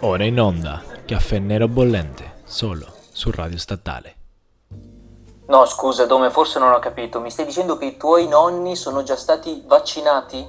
Ora 0.00 0.24
in 0.24 0.38
onda, 0.38 0.82
caffè 1.06 1.38
nero 1.38 1.68
bollente, 1.68 2.42
solo 2.44 2.84
su 3.12 3.30
Radio 3.30 3.56
Statale. 3.56 4.14
No, 5.46 5.64
scusa, 5.64 6.04
Dome, 6.04 6.28
forse 6.28 6.58
non 6.58 6.72
ho 6.72 6.78
capito. 6.80 7.18
Mi 7.18 7.30
stai 7.30 7.46
dicendo 7.46 7.78
che 7.78 7.86
i 7.86 7.96
tuoi 7.96 8.28
nonni 8.28 8.76
sono 8.76 9.02
già 9.02 9.16
stati 9.16 9.64
vaccinati? 9.66 10.46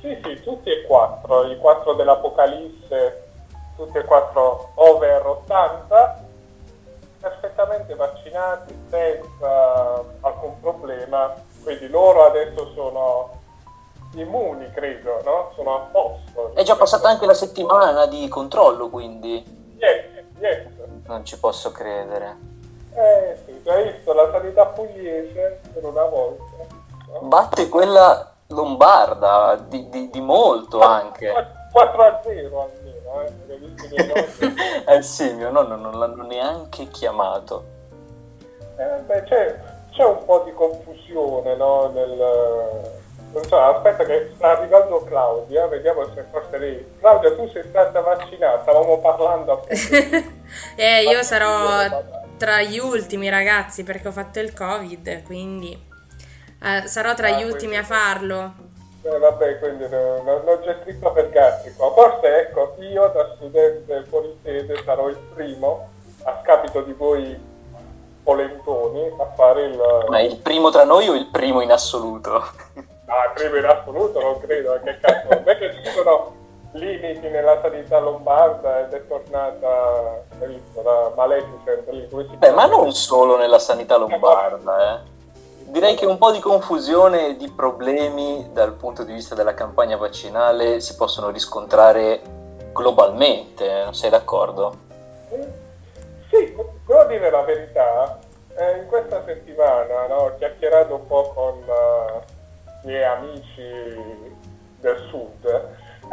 Sì, 0.00 0.18
sì, 0.24 0.42
tutti 0.42 0.70
e 0.70 0.86
quattro, 0.86 1.50
i 1.50 1.58
quattro 1.58 1.92
dell'Apocalisse, 1.92 3.28
tutti 3.76 3.98
e 3.98 4.04
quattro 4.04 4.70
over 4.76 5.26
80, 5.26 6.24
perfettamente 7.20 7.94
vaccinati, 7.94 8.74
senza 8.88 10.02
alcun 10.20 10.58
problema. 10.60 11.30
Quindi 11.62 11.88
loro 11.88 12.24
adesso 12.24 12.72
sono 12.74 13.41
immuni, 14.14 14.70
credo, 14.72 15.20
no? 15.24 15.52
Sono 15.54 15.74
a 15.74 15.78
posto. 15.90 16.52
È 16.54 16.62
già 16.62 16.76
passata 16.76 17.08
anche 17.08 17.26
la 17.26 17.34
settimana 17.34 18.06
di 18.06 18.28
controllo, 18.28 18.88
quindi. 18.88 19.76
Yes, 19.78 20.04
yes. 20.38 20.66
Non 21.06 21.24
ci 21.24 21.38
posso 21.38 21.72
credere. 21.72 22.50
Eh 22.94 23.38
sì, 23.44 23.68
hai 23.68 23.92
visto 23.92 24.12
la 24.12 24.28
sanità 24.30 24.66
pugliese 24.66 25.60
per 25.72 25.84
una 25.84 26.04
volta. 26.04 26.44
No? 27.06 27.20
Batte 27.28 27.68
quella 27.68 28.32
lombarda 28.48 29.56
di, 29.56 29.88
di, 29.88 30.10
di 30.10 30.20
molto 30.20 30.80
anche. 30.80 31.32
4 31.72 32.02
a 32.02 32.20
0 32.22 32.60
almeno, 32.60 33.22
eh. 33.22 33.32
eh 34.96 35.02
sì, 35.02 35.32
mio 35.32 35.50
nonno 35.50 35.76
non 35.76 35.98
l'hanno 35.98 36.24
neanche 36.24 36.88
chiamato. 36.88 37.64
Eh, 38.76 39.00
beh, 39.06 39.22
c'è, 39.24 39.58
c'è 39.90 40.04
un 40.04 40.22
po' 40.26 40.42
di 40.44 40.52
confusione 40.52 41.56
no, 41.56 41.88
nel 41.88 43.00
so, 43.40 43.58
aspetta 43.58 44.04
che 44.04 44.32
sta 44.34 44.58
arrivando 44.58 45.02
Claudia, 45.04 45.66
vediamo 45.66 46.04
se 46.14 46.24
forse 46.30 46.58
lei. 46.58 46.86
Claudia, 46.98 47.34
tu 47.34 47.48
sei 47.48 47.64
stata 47.68 48.00
vaccinata, 48.00 48.62
stavamo 48.62 48.98
parlando 48.98 49.52
appunto. 49.52 49.74
eh, 50.76 51.02
io 51.04 51.22
sarò 51.22 52.02
tra 52.36 52.60
gli 52.62 52.78
ultimi 52.78 53.28
ragazzi 53.28 53.84
perché 53.84 54.08
ho 54.08 54.12
fatto 54.12 54.40
il 54.40 54.52
Covid, 54.52 55.22
quindi 55.22 55.72
eh, 56.62 56.86
sarò 56.86 57.14
tra 57.14 57.28
ah, 57.28 57.38
gli 57.38 57.44
ultimi 57.44 57.76
a 57.76 57.84
farlo. 57.84 58.52
Eh, 59.02 59.18
vabbè, 59.18 59.58
quindi 59.58 59.88
non, 59.88 60.24
non 60.24 60.60
c'è 60.62 60.76
scritto 60.82 61.10
per 61.12 61.30
gatti 61.30 61.72
qua. 61.74 61.92
Forse 61.92 62.40
ecco, 62.40 62.76
io 62.80 63.10
da 63.14 63.32
studente 63.34 64.04
fuori 64.08 64.36
sede 64.42 64.80
sarò 64.84 65.08
il 65.08 65.18
primo, 65.34 65.88
a 66.24 66.40
scapito 66.42 66.82
di 66.82 66.92
voi 66.92 67.50
polentoni, 68.22 69.10
a 69.18 69.26
fare 69.34 69.64
il... 69.64 70.04
Ma 70.08 70.20
il 70.20 70.36
primo 70.36 70.70
tra 70.70 70.84
noi 70.84 71.08
o 71.08 71.14
il 71.14 71.26
primo 71.26 71.60
in 71.60 71.72
assoluto? 71.72 72.44
Ah, 73.14 73.30
primo 73.34 73.56
in 73.56 73.66
assoluto 73.66 74.18
non 74.22 74.40
credo, 74.40 74.80
che 74.82 74.98
cazzo, 74.98 75.28
non 75.28 75.42
è 75.44 75.58
che 75.58 75.74
ci 75.74 75.90
sono 75.90 76.34
limiti 76.72 77.28
nella 77.28 77.60
sanità 77.60 77.98
lombarda 77.98 78.80
ed 78.80 78.92
è 78.94 79.06
tornata, 79.06 80.22
visto, 80.38 80.80
la 80.80 81.12
Maleficent 81.14 81.88
lì, 81.90 82.08
come 82.08 82.26
si 82.30 82.36
Beh, 82.36 82.52
ma 82.52 82.64
non 82.64 82.90
solo 82.92 83.36
nella 83.36 83.58
sanità 83.58 83.98
lombarda, 83.98 84.94
eh. 84.94 85.10
Direi 85.64 85.94
che 85.94 86.06
un 86.06 86.16
po' 86.16 86.30
di 86.30 86.40
confusione 86.40 87.28
e 87.28 87.36
di 87.36 87.50
problemi 87.50 88.48
dal 88.50 88.72
punto 88.72 89.04
di 89.04 89.12
vista 89.12 89.34
della 89.34 89.52
campagna 89.52 89.98
vaccinale 89.98 90.80
si 90.80 90.96
possono 90.96 91.28
riscontrare 91.28 92.22
globalmente, 92.72 93.88
sei 93.90 94.08
d'accordo? 94.08 94.74
Sì, 96.30 96.56
devo 96.86 97.04
dire 97.04 97.30
la 97.30 97.42
verità, 97.42 98.18
eh, 98.56 98.78
in 98.78 98.86
questa 98.86 99.22
settimana 99.26 100.06
no, 100.06 100.14
ho 100.14 100.34
chiacchierato 100.38 100.94
un 100.94 101.06
po' 101.06 101.30
con... 101.34 101.62
Uh, 101.66 102.31
miei 102.82 103.04
amici 103.04 104.30
del 104.80 104.98
sud, 105.08 105.44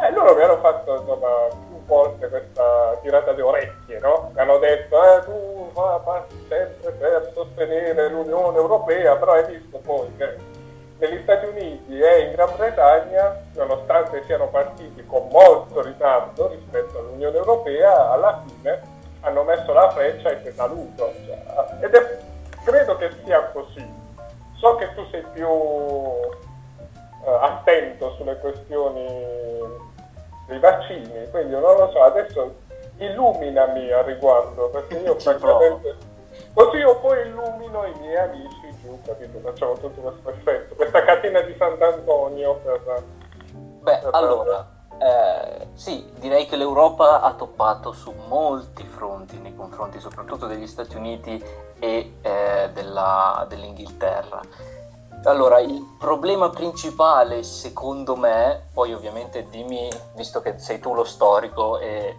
eh, 0.00 0.10
loro 0.12 0.34
mi 0.34 0.42
hanno 0.42 0.58
fatto 0.58 0.96
insomma, 0.98 1.48
più 1.68 1.84
volte 1.84 2.28
questa 2.28 2.98
tirata 3.02 3.32
di 3.32 3.40
orecchie, 3.40 3.98
no? 3.98 4.30
Mi 4.34 4.40
hanno 4.40 4.58
detto, 4.58 4.96
eh, 5.02 5.24
tu 5.24 5.72
passi 5.72 6.46
sempre 6.48 6.92
per 6.92 7.32
sostenere 7.34 8.08
l'Unione 8.08 8.56
Europea, 8.56 9.16
però 9.16 9.32
hai 9.32 9.44
visto 9.46 9.78
poi 9.78 10.08
che 10.16 10.36
negli 10.98 11.20
Stati 11.22 11.46
Uniti 11.46 11.98
e 11.98 12.20
in 12.22 12.32
Gran 12.32 12.56
Bretagna, 12.56 13.36
nonostante 13.54 14.22
siano 14.24 14.48
partiti 14.48 15.04
con 15.06 15.28
molto 15.30 15.82
ritardo 15.82 16.48
rispetto 16.48 16.98
all'Unione 16.98 17.36
Europea, 17.36 18.10
alla 18.10 18.42
fine 18.46 18.98
hanno 19.20 19.42
messo 19.42 19.72
la 19.72 19.90
freccia 19.90 20.30
e 20.30 20.40
si 20.44 20.52
saluto. 20.52 21.09
Sulle 28.20 28.38
questioni 28.38 29.06
dei 30.46 30.58
vaccini, 30.58 31.30
quindi 31.30 31.52
non 31.52 31.62
lo 31.62 31.90
so, 31.90 32.02
adesso 32.02 32.54
illuminami 32.98 33.90
a 33.92 34.02
riguardo, 34.02 34.68
perché 34.68 34.98
io 34.98 35.14
francamente 35.18 35.96
così 36.52 36.76
io 36.76 36.98
poi 37.00 37.26
illumino 37.26 37.86
i 37.86 37.94
miei 38.00 38.16
amici 38.16 38.76
giù, 38.82 38.98
capito? 39.04 39.38
Facciamo 39.38 39.72
tutto 39.74 40.00
questo 40.00 40.30
effetto, 40.30 40.74
questa 40.74 41.02
catena 41.04 41.40
di 41.40 41.54
Sant'Antonio 41.56 42.56
per... 42.62 43.02
Beh, 43.80 43.98
per 43.98 44.08
allora... 44.12 44.78
Eh, 45.02 45.68
sì, 45.72 46.12
direi 46.18 46.44
che 46.44 46.56
l'Europa 46.56 47.22
ha 47.22 47.32
toppato 47.32 47.92
su 47.92 48.12
molti 48.28 48.84
fronti 48.84 49.38
nei 49.38 49.54
confronti 49.56 49.98
soprattutto 49.98 50.46
degli 50.46 50.66
Stati 50.66 50.94
Uniti 50.94 51.42
e 51.78 52.16
eh, 52.20 52.70
della, 52.74 53.46
dell'Inghilterra. 53.48 54.40
Allora, 55.24 55.60
il 55.60 55.96
problema 55.98 56.48
principale 56.48 57.42
secondo 57.42 58.16
me, 58.16 58.68
poi 58.72 58.94
ovviamente 58.94 59.46
dimmi, 59.50 59.86
visto 60.14 60.40
che 60.40 60.58
sei 60.58 60.78
tu 60.78 60.94
lo 60.94 61.04
storico 61.04 61.78
e 61.78 62.18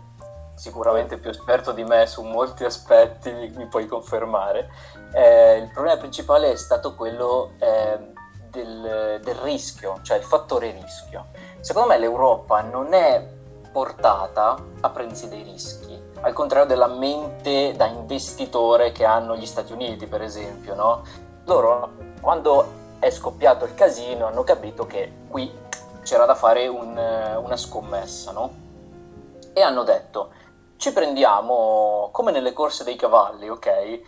sicuramente 0.54 1.18
più 1.18 1.32
esperto 1.32 1.72
di 1.72 1.84
me 1.84 2.06
su 2.06 2.22
molti 2.22 2.64
aspetti, 2.64 3.32
mi, 3.32 3.66
puoi 3.66 3.88
confermare, 3.88 4.70
eh, 5.14 5.58
il 5.58 5.72
problema 5.72 5.98
principale 5.98 6.52
è 6.52 6.56
stato 6.56 6.94
quello 6.94 7.54
eh, 7.58 7.98
del, 8.52 9.20
del 9.24 9.36
rischio, 9.38 10.00
cioè 10.04 10.18
il 10.18 10.24
fattore 10.24 10.70
rischio. 10.70 11.30
Secondo 11.60 11.90
me 11.90 11.98
l'Europa 11.98 12.62
non 12.62 12.94
è 12.94 13.28
portata 13.72 14.56
a 14.80 14.90
prendersi 14.92 15.28
dei 15.28 15.42
rischi, 15.42 16.00
al 16.22 16.34
contrario 16.34 16.68
della 16.68 16.88
mente 16.88 17.74
da 17.76 17.88
investitore 17.88 18.92
che 18.92 19.06
hanno 19.06 19.36
gli 19.36 19.48
Stati 19.48 19.74
Uniti, 19.74 20.06
per 20.06 20.22
esempio, 20.22 20.76
no? 20.76 21.02
Loro 21.46 22.10
quando 22.22 22.81
è 23.02 23.10
scoppiato 23.10 23.66
il 23.66 23.74
casino, 23.74 24.28
hanno 24.28 24.44
capito 24.44 24.86
che 24.86 25.12
qui 25.28 25.52
c'era 26.04 26.26
da 26.26 26.36
fare 26.36 26.68
un, 26.68 26.96
una 26.96 27.58
scommessa, 27.58 28.32
no? 28.32 28.54
E 29.54 29.62
hanno 29.62 29.82
detto, 29.82 30.30
ci 30.78 30.94
prendiamo 30.94 32.10
come 32.12 32.32
nelle 32.32 32.54
corse 32.54 32.84
dei 32.84 32.96
cavalli, 32.96 33.50
ok? 33.50 34.02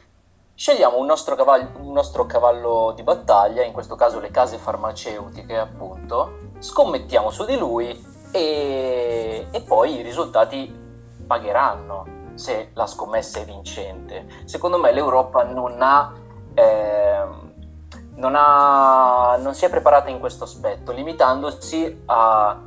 Scegliamo 0.53 0.99
un 0.99 1.07
nostro, 1.07 1.33
cavallo, 1.33 1.69
un 1.79 1.91
nostro 1.91 2.27
cavallo 2.27 2.93
di 2.95 3.01
battaglia, 3.01 3.63
in 3.63 3.73
questo 3.73 3.95
caso 3.95 4.19
le 4.19 4.29
case 4.29 4.57
farmaceutiche 4.59 5.57
appunto, 5.57 6.51
scommettiamo 6.59 7.31
su 7.31 7.45
di 7.45 7.57
lui 7.57 7.99
e, 8.31 9.47
e 9.49 9.61
poi 9.61 9.95
i 9.95 10.01
risultati 10.03 10.71
pagheranno 11.25 12.05
se 12.35 12.69
la 12.75 12.85
scommessa 12.85 13.39
è 13.39 13.45
vincente. 13.45 14.27
Secondo 14.45 14.77
me 14.77 14.91
l'Europa 14.91 15.41
non 15.41 15.81
ha... 15.81 16.13
Eh, 16.53 17.51
non, 18.15 18.33
ha, 18.35 19.37
non 19.37 19.53
si 19.53 19.65
è 19.65 19.69
preparata 19.69 20.09
in 20.09 20.19
questo 20.19 20.43
aspetto, 20.43 20.91
limitandosi 20.91 22.03
a, 22.05 22.59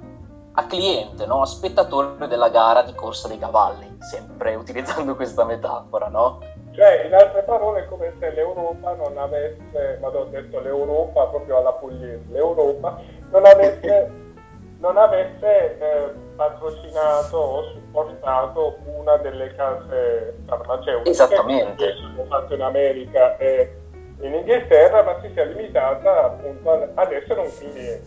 a 0.52 0.66
cliente, 0.66 1.26
no? 1.26 1.42
a 1.42 1.46
spettatore 1.46 2.26
della 2.26 2.48
gara 2.48 2.82
di 2.82 2.94
corsa 2.94 3.28
dei 3.28 3.38
cavalli, 3.38 3.96
sempre 4.00 4.54
utilizzando 4.54 5.14
questa 5.16 5.44
metafora, 5.44 6.08
no? 6.08 6.40
Cioè, 6.72 7.04
in 7.06 7.14
altre 7.14 7.42
parole, 7.42 7.84
è 7.84 7.88
come 7.88 8.12
se 8.18 8.30
l'Europa 8.32 8.92
non 8.94 9.16
avesse, 9.16 9.98
ma 10.00 10.08
ho 10.08 10.24
detto 10.24 10.60
l'Europa 10.60 11.24
proprio 11.26 11.58
alla 11.58 11.72
pugliese, 11.72 12.24
l'Europa 12.28 13.00
non 13.30 13.46
avesse, 13.46 14.10
non 14.78 14.98
avesse 14.98 15.78
eh, 15.78 16.12
patrocinato 16.36 17.36
o 17.38 17.62
supportato 17.72 18.76
una 18.94 19.16
delle 19.16 19.54
case 19.54 20.36
farmaceutiche. 20.46 21.10
Esattamente. 21.10 21.86
Che 21.86 21.92
sono 21.94 22.24
fatto 22.28 22.52
in 22.52 22.60
America 22.60 23.38
e 23.38 23.74
in 24.20 24.34
Inghilterra, 24.34 25.02
ma 25.02 25.18
si 25.20 25.30
sia 25.32 25.44
limitata 25.44 26.24
appunto 26.24 26.70
ad 26.94 27.12
essere 27.12 27.40
un 27.40 27.52
cliente, 27.54 28.02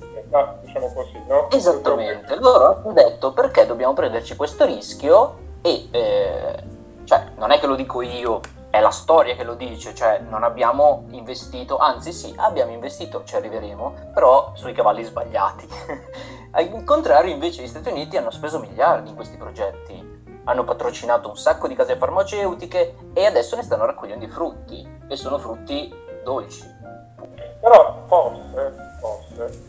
diciamo 0.62 0.92
così, 0.94 1.22
no? 1.28 1.50
Esattamente, 1.52 2.36
loro 2.40 2.78
hanno 2.78 2.94
detto 2.94 3.32
perché 3.34 3.66
dobbiamo 3.66 3.94
prenderci 3.94 4.36
questo 4.36 4.66
rischio 4.66 5.38
e, 5.62 5.88
eh, 5.92 6.64
cioè, 7.04 7.32
non 7.38 7.52
è 7.52 7.60
che 7.60 7.68
lo 7.68 7.76
dico 7.76 8.02
io, 8.02 8.42
è 8.72 8.80
la 8.80 8.92
storia 8.92 9.36
che 9.36 9.44
lo 9.44 9.56
dice, 9.56 9.96
cioè 9.96 10.20
non 10.20 10.44
abbiamo 10.44 11.06
investito, 11.10 11.78
anzi 11.78 12.12
sì, 12.12 12.34
abbiamo 12.38 12.72
investito, 12.72 13.24
ci 13.24 13.36
arriveremo, 13.36 14.12
però 14.14 14.52
sui 14.56 14.74
cavalli 14.74 15.04
sbagliati. 15.04 15.68
Al 16.52 16.84
contrario 16.84 17.32
invece 17.32 17.62
gli 17.62 17.68
Stati 17.68 17.90
Uniti 17.90 18.18
hanno 18.18 18.32
speso 18.32 18.60
miliardi 18.60 19.10
in 19.10 19.16
questi 19.16 19.38
progetti, 19.38 20.09
hanno 20.50 20.64
patrocinato 20.64 21.30
un 21.30 21.38
sacco 21.38 21.68
di 21.68 21.76
case 21.76 21.96
farmaceutiche 21.96 22.96
e 23.14 23.26
adesso 23.26 23.56
ne 23.56 23.62
stanno 23.62 23.86
raccogliendo 23.86 24.26
i 24.26 24.30
frutti 24.30 24.88
e 25.08 25.16
sono 25.16 25.38
frutti 25.38 25.94
dolci. 26.24 26.66
Però 27.62 28.04
forse, 28.08 28.74
forse, 29.00 29.62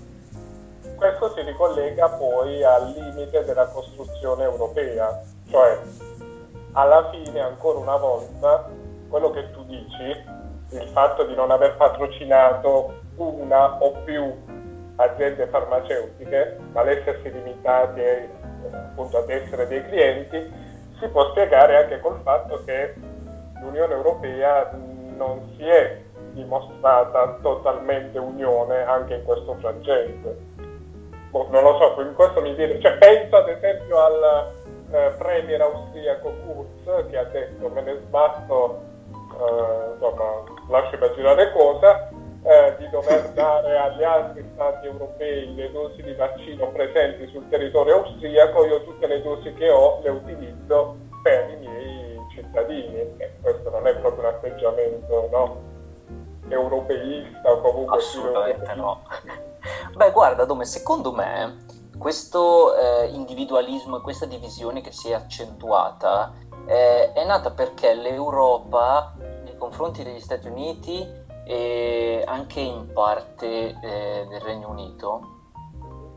questo 0.97 1.35
si 1.35 1.43
ricollega 1.43 2.09
poi 2.09 2.65
al 2.65 2.93
limite 2.93 3.45
della 3.45 3.67
costruzione 3.67 4.45
europea, 4.45 5.23
Cioè, 5.51 5.79
alla 6.73 7.11
fine, 7.11 7.41
ancora 7.41 7.79
una 7.79 7.97
volta, 7.97 8.67
quello 9.11 9.31
che 9.33 9.51
tu 9.51 9.63
dici, 9.65 10.25
il 10.71 10.89
fatto 10.93 11.25
di 11.25 11.35
non 11.35 11.51
aver 11.51 11.77
patrocinato 11.77 12.95
una 13.17 13.83
o 13.83 13.93
più 14.05 14.33
aziende 14.97 15.47
farmaceutiche, 15.49 16.59
ma 16.73 16.83
l'essersi 16.85 17.31
limitati 17.31 18.01
appunto 18.73 19.19
ad 19.19 19.31
essere 19.31 19.67
dei 19.67 19.83
clienti, 19.85 20.69
si 21.01 21.09
può 21.09 21.31
spiegare 21.31 21.77
anche 21.77 22.01
col 22.01 22.21
fatto 22.23 22.63
che 22.65 22.95
l'Unione 23.61 23.95
Europea 23.95 24.71
non 25.17 25.55
si 25.57 25.65
è 25.65 26.01
dimostrata 26.33 27.39
totalmente 27.43 28.19
unione 28.19 28.85
anche 28.85 29.15
in 29.15 29.25
questo 29.25 29.57
frangente. 29.61 30.39
Boh, 31.31 31.49
non 31.51 31.63
lo 31.63 31.77
so, 31.79 32.01
in 32.03 32.15
questo 32.15 32.41
mi 32.41 32.55
viene, 32.55 32.81
cioè 32.81 32.97
penso 32.99 33.37
ad 33.37 33.49
esempio 33.49 33.99
al 33.99 34.53
eh, 34.93 35.15
premier 35.19 35.61
austriaco 35.61 36.33
Kurz 36.45 37.09
che 37.09 37.17
ha 37.17 37.25
detto 37.25 37.69
me 37.69 37.83
ne 37.83 37.99
sbatto, 38.07 38.81
eh, 39.13 39.93
insomma, 39.93 40.43
lascio 40.69 40.97
immaginare 40.97 41.53
cosa, 41.53 42.09
eh, 42.43 42.77
di 42.79 42.89
dover 42.89 43.31
dare 43.31 43.79
agli 43.79 44.03
altri 44.03 44.49
stati 44.55 44.87
europei 44.87 45.55
le 45.55 45.71
dosi 45.73 46.03
di 46.03 46.15
vaccino 46.15 46.69
presenti 46.69 47.29
sul 47.29 47.49
territorio 47.49 48.05
austriaco, 48.05 48.65
io 48.65 48.83
tutte 48.85 49.07
le 49.07 49.23
dosi 49.23 49.53
che 49.55 49.71
ho 49.71 50.01
le 50.03 50.11
utilizzo 50.11 50.97
per 51.23 51.51
i 51.51 51.57
miei 51.57 52.19
cittadini. 52.33 52.97
E 53.19 53.33
questo 53.43 53.71
non 53.71 53.87
è 53.87 53.95
proprio 53.97 54.29
un 54.29 54.35
atteggiamento 54.35 55.29
no? 55.31 55.69
europeista 56.49 57.51
o 57.51 57.61
comunque 57.61 57.99
assolutamente 57.99 58.75
no. 58.75 59.03
Beh, 59.95 60.11
guarda, 60.11 60.45
Dome, 60.45 60.65
secondo 60.65 61.13
me 61.13 61.67
questo 61.99 62.75
eh, 62.77 63.09
individualismo 63.09 63.99
e 63.99 64.01
questa 64.01 64.25
divisione 64.25 64.81
che 64.81 64.91
si 64.91 65.11
è 65.11 65.13
accentuata 65.13 66.33
eh, 66.67 67.13
è 67.13 67.25
nata 67.27 67.51
perché 67.51 67.93
l'Europa 67.93 69.15
nei 69.45 69.57
confronti 69.59 70.03
degli 70.03 70.21
Stati 70.21 70.49
Uniti 70.49 71.07
e 71.51 72.23
anche 72.25 72.61
in 72.61 72.93
parte 72.93 73.77
eh, 73.83 74.25
del 74.29 74.41
Regno 74.41 74.69
Unito 74.69 75.39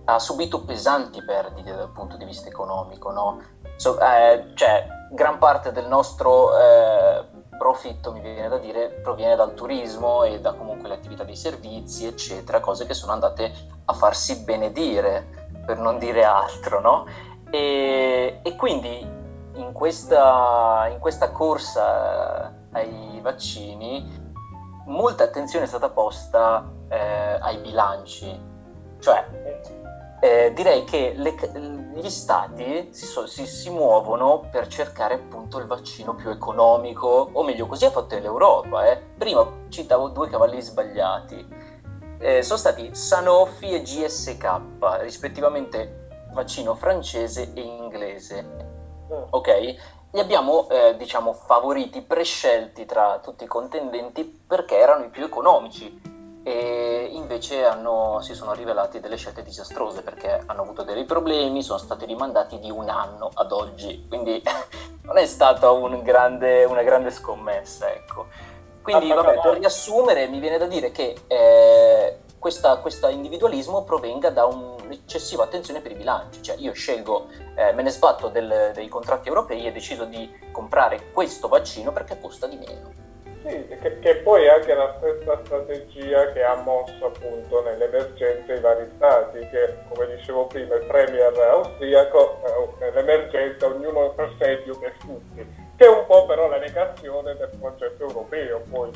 ha 0.06 0.20
subito 0.20 0.64
pesanti 0.64 1.24
perdite 1.24 1.74
dal 1.74 1.90
punto 1.90 2.18
di 2.18 2.26
vista 2.26 2.50
economico, 2.50 3.12
no? 3.12 3.42
so, 3.76 4.00
eh, 4.00 4.52
cioè, 4.54 4.86
gran 5.10 5.40
parte 5.40 5.72
del 5.72 5.88
nostro 5.88 6.56
eh, 6.56 7.26
profitto, 7.58 8.12
mi 8.12 8.20
viene 8.20 8.48
da 8.48 8.60
dire, 8.60 8.90
proviene 9.02 9.36
dal 9.36 9.56
turismo 9.56 10.24
e 10.24 10.40
da 10.40 10.54
comunque 10.54 10.88
le 10.88 10.96
attività 10.96 11.24
dei 11.24 11.36
servizi, 11.36 12.06
eccetera, 12.06 12.60
cose 12.60 12.86
che 12.86 12.94
sono 12.94 13.14
andate 13.14 13.52
a 13.86 13.94
farsi 13.94 14.44
benedire, 14.44 15.50
per 15.66 15.80
non 15.80 15.98
dire 15.98 16.24
altro, 16.26 16.80
no? 16.80 17.06
E, 17.50 18.40
e 18.44 18.56
quindi 18.56 19.00
in 19.56 19.72
questa, 19.72 20.90
in 20.92 21.00
questa 21.00 21.32
corsa 21.32 22.54
ai 22.72 23.20
vaccini 23.20 24.23
molta 24.86 25.24
attenzione 25.24 25.66
è 25.66 25.68
stata 25.68 25.90
posta 25.90 26.70
eh, 26.90 27.38
ai 27.42 27.58
bilanci, 27.58 28.40
cioè 29.00 29.26
eh, 30.20 30.54
direi 30.54 30.86
che 30.86 31.14
le, 31.18 31.36
gli 31.94 32.10
stati 32.10 32.90
si, 32.92 33.06
so, 33.06 33.28
si, 33.28 33.46
si, 33.46 33.70
muovono 33.70 34.48
per 34.50 34.68
cercare 34.68 35.16
appunto 35.16 35.60
il 35.60 35.66
vaccino 35.66 36.16
più 36.16 36.30
economico, 36.30 37.30
o 37.32 37.44
meglio 37.44 37.68
così 37.68 37.86
ha 37.86 37.92
fatto 37.92 38.18
l'Europa. 38.18 38.90
Eh. 38.90 38.98
Prima 39.18 39.46
citavo 39.68 40.08
due 40.10 40.30
cavalli 40.30 40.62
sbagliati, 40.62 41.46
eh, 42.20 42.42
sono 42.42 42.58
stati 42.58 42.96
Sanofi 42.96 43.74
e 43.74 43.82
GSK, 43.82 44.62
rispettivamente 45.02 46.08
vaccino 46.32 46.74
francese 46.74 47.52
e 47.54 47.62
inglese. 47.62 48.42
Mm. 48.42 49.24
Ok? 49.30 49.76
Li 50.14 50.20
abbiamo 50.20 50.70
eh, 50.70 50.96
diciamo 50.96 51.34
favoriti, 51.34 52.02
prescelti 52.02 52.86
tra 52.86 53.20
tutti 53.22 53.46
i 53.46 53.48
contendenti 53.48 54.24
perché 54.24 54.78
erano 54.78 55.06
i 55.06 55.10
più 55.10 55.24
economici 55.24 56.02
e 56.44 57.10
invece 57.14 57.66
hanno, 57.66 58.20
si 58.22 58.36
sono 58.36 58.54
rivelati 58.54 59.00
delle 59.00 59.16
scelte 59.16 59.42
disastrose 59.42 60.04
perché 60.04 60.44
hanno 60.46 60.62
avuto 60.62 60.84
dei 60.84 61.06
problemi, 61.06 61.64
sono 61.64 61.80
stati 61.80 62.06
rimandati 62.06 62.60
di 62.60 62.70
un 62.70 62.90
anno 62.90 63.32
ad 63.34 63.52
oggi, 63.52 64.06
quindi 64.08 64.42
non 65.04 65.18
è 65.18 65.26
stata 65.26 65.72
un 65.72 66.04
grande, 66.04 66.64
una 66.66 66.84
grande 66.84 67.10
scommessa. 67.10 67.90
Ecco. 67.92 68.28
Quindi 68.84 69.08
vabbè, 69.08 69.40
per 69.42 69.58
riassumere 69.58 70.28
mi 70.28 70.40
viene 70.40 70.58
da 70.60 70.68
dire 70.68 70.92
che 70.92 71.16
eh, 71.26 72.18
questo 72.82 73.08
individualismo 73.08 73.84
provenga 73.84 74.30
da 74.30 74.44
un'eccessiva 74.46 75.44
attenzione 75.44 75.80
per 75.80 75.92
i 75.92 75.96
bilanci, 75.96 76.44
cioè 76.44 76.58
io 76.58 76.74
scelgo, 76.74 77.28
eh, 77.56 77.72
me 77.72 77.84
ne 77.84 77.90
sbatto 77.90 78.28
del, 78.28 78.72
dei 78.74 78.90
contratti 78.90 79.30
europei 79.30 79.66
e 79.66 79.72
deciso 79.72 80.04
di 80.04 80.30
comprare 80.52 81.12
questo 81.14 81.48
vaccino 81.48 81.94
perché 81.94 82.20
costa 82.20 82.48
di 82.48 82.58
meno. 82.58 82.92
Sì, 83.46 83.66
che, 83.82 84.00
che 84.00 84.16
poi 84.18 84.44
è 84.44 84.50
anche 84.50 84.74
la 84.74 84.94
stessa 84.98 85.40
strategia 85.44 86.32
che 86.34 86.44
ha 86.44 86.56
mosso 86.56 87.06
appunto 87.06 87.62
nell'emergenza 87.64 88.54
i 88.54 88.60
vari 88.60 88.90
stati, 88.96 89.40
che 89.48 89.78
come 89.88 90.16
dicevo 90.16 90.46
prima 90.48 90.76
il 90.76 90.86
premier 90.86 91.34
austriaco, 91.34 92.42
eh, 92.46 92.86
nell'emergenza 92.86 93.68
ognuno 93.68 94.12
per 94.12 94.34
sé 94.38 94.58
più 94.64 94.78
che 94.80 94.94
tutti, 95.00 95.46
che 95.78 95.86
è 95.86 95.90
un 95.90 96.06
po' 96.06 96.26
però 96.26 96.50
la 96.50 96.60
negazione 96.60 97.36
del 97.36 97.52
progetto 97.58 98.04
europeo, 98.04 98.62
poi 98.70 98.92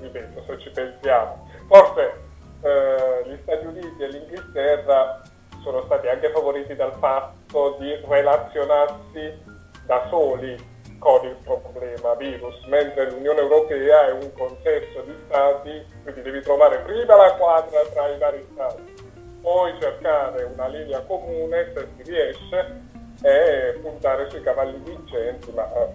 ripeto, 0.00 0.42
se 0.46 0.58
ci 0.60 0.70
pensiamo. 0.70 1.48
Forse 1.68 2.25
eh, 2.62 3.28
gli 3.28 3.36
Stati 3.42 3.66
Uniti 3.66 4.02
e 4.02 4.08
l'Inghilterra 4.08 5.22
sono 5.62 5.82
stati 5.84 6.06
anche 6.08 6.30
favoriti 6.30 6.76
dal 6.76 6.94
fatto 6.98 7.76
di 7.80 7.92
relazionarsi 8.06 9.42
da 9.84 10.06
soli 10.08 10.74
con 10.98 11.24
il 11.24 11.36
problema 11.42 12.14
virus, 12.14 12.64
mentre 12.66 13.10
l'Unione 13.10 13.40
Europea 13.40 14.06
è 14.06 14.12
un 14.12 14.32
consesso 14.32 15.02
di 15.02 15.14
stati, 15.26 15.84
quindi 16.02 16.22
devi 16.22 16.40
trovare 16.40 16.78
prima 16.78 17.16
la 17.16 17.32
quadra 17.34 17.80
tra 17.92 18.08
i 18.08 18.18
vari 18.18 18.46
stati, 18.52 18.94
poi 19.40 19.74
cercare 19.78 20.44
una 20.44 20.68
linea 20.68 21.00
comune 21.00 21.72
se 21.74 21.86
si 21.96 22.10
riesce 22.10 22.80
e 23.22 23.78
puntare 23.82 24.28
sui 24.30 24.42
cavalli 24.42 24.80
vincenti, 24.84 25.50
ma 25.52 25.70
eh, 25.74 25.88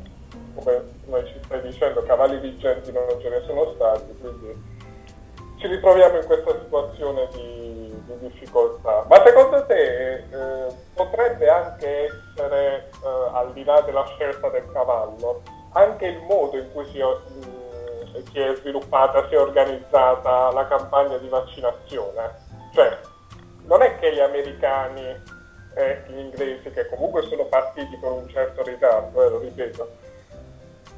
come, 0.55 0.81
come 1.05 1.25
ci 1.25 1.39
stai 1.43 1.61
dicendo 1.61 2.03
cavalli 2.03 2.39
vincenti 2.39 2.91
non 2.91 3.07
ce 3.19 3.29
ne 3.29 3.41
sono 3.45 3.73
stati, 3.73 4.15
quindi 4.19 4.70
ci 5.61 5.67
ritroviamo 5.67 6.17
in 6.17 6.25
questa 6.25 6.57
situazione 6.59 7.27
di, 7.33 7.93
di 8.07 8.27
difficoltà. 8.27 9.05
Ma 9.07 9.21
secondo 9.23 9.63
te 9.67 10.13
eh, 10.15 10.67
potrebbe 10.95 11.47
anche 11.49 12.05
essere, 12.05 12.89
eh, 13.03 13.29
al 13.31 13.53
di 13.53 13.63
là 13.63 13.79
della 13.81 14.03
scelta 14.07 14.49
del 14.49 14.67
cavallo, 14.73 15.43
anche 15.73 16.07
il 16.07 16.21
modo 16.23 16.57
in 16.57 16.71
cui 16.73 16.85
si, 16.85 16.97
mh, 16.97 17.45
mm, 17.45 18.23
si 18.31 18.39
è 18.39 18.55
sviluppata, 18.55 19.27
si 19.27 19.35
è 19.35 19.39
organizzata 19.39 20.51
la 20.51 20.67
campagna 20.67 21.17
di 21.17 21.27
vaccinazione? 21.27 22.49
Cioè, 22.73 22.97
non 23.65 23.83
è 23.83 23.99
che 23.99 24.15
gli 24.15 24.19
americani 24.19 25.05
e 25.75 26.03
gli 26.07 26.17
inglesi, 26.17 26.71
che 26.71 26.89
comunque 26.89 27.21
sono 27.27 27.45
partiti 27.45 27.99
con 27.99 28.13
un 28.13 28.27
certo 28.29 28.63
ritardo, 28.63 29.23
eh, 29.23 29.29
lo 29.29 29.39
ripeto, 29.39 29.89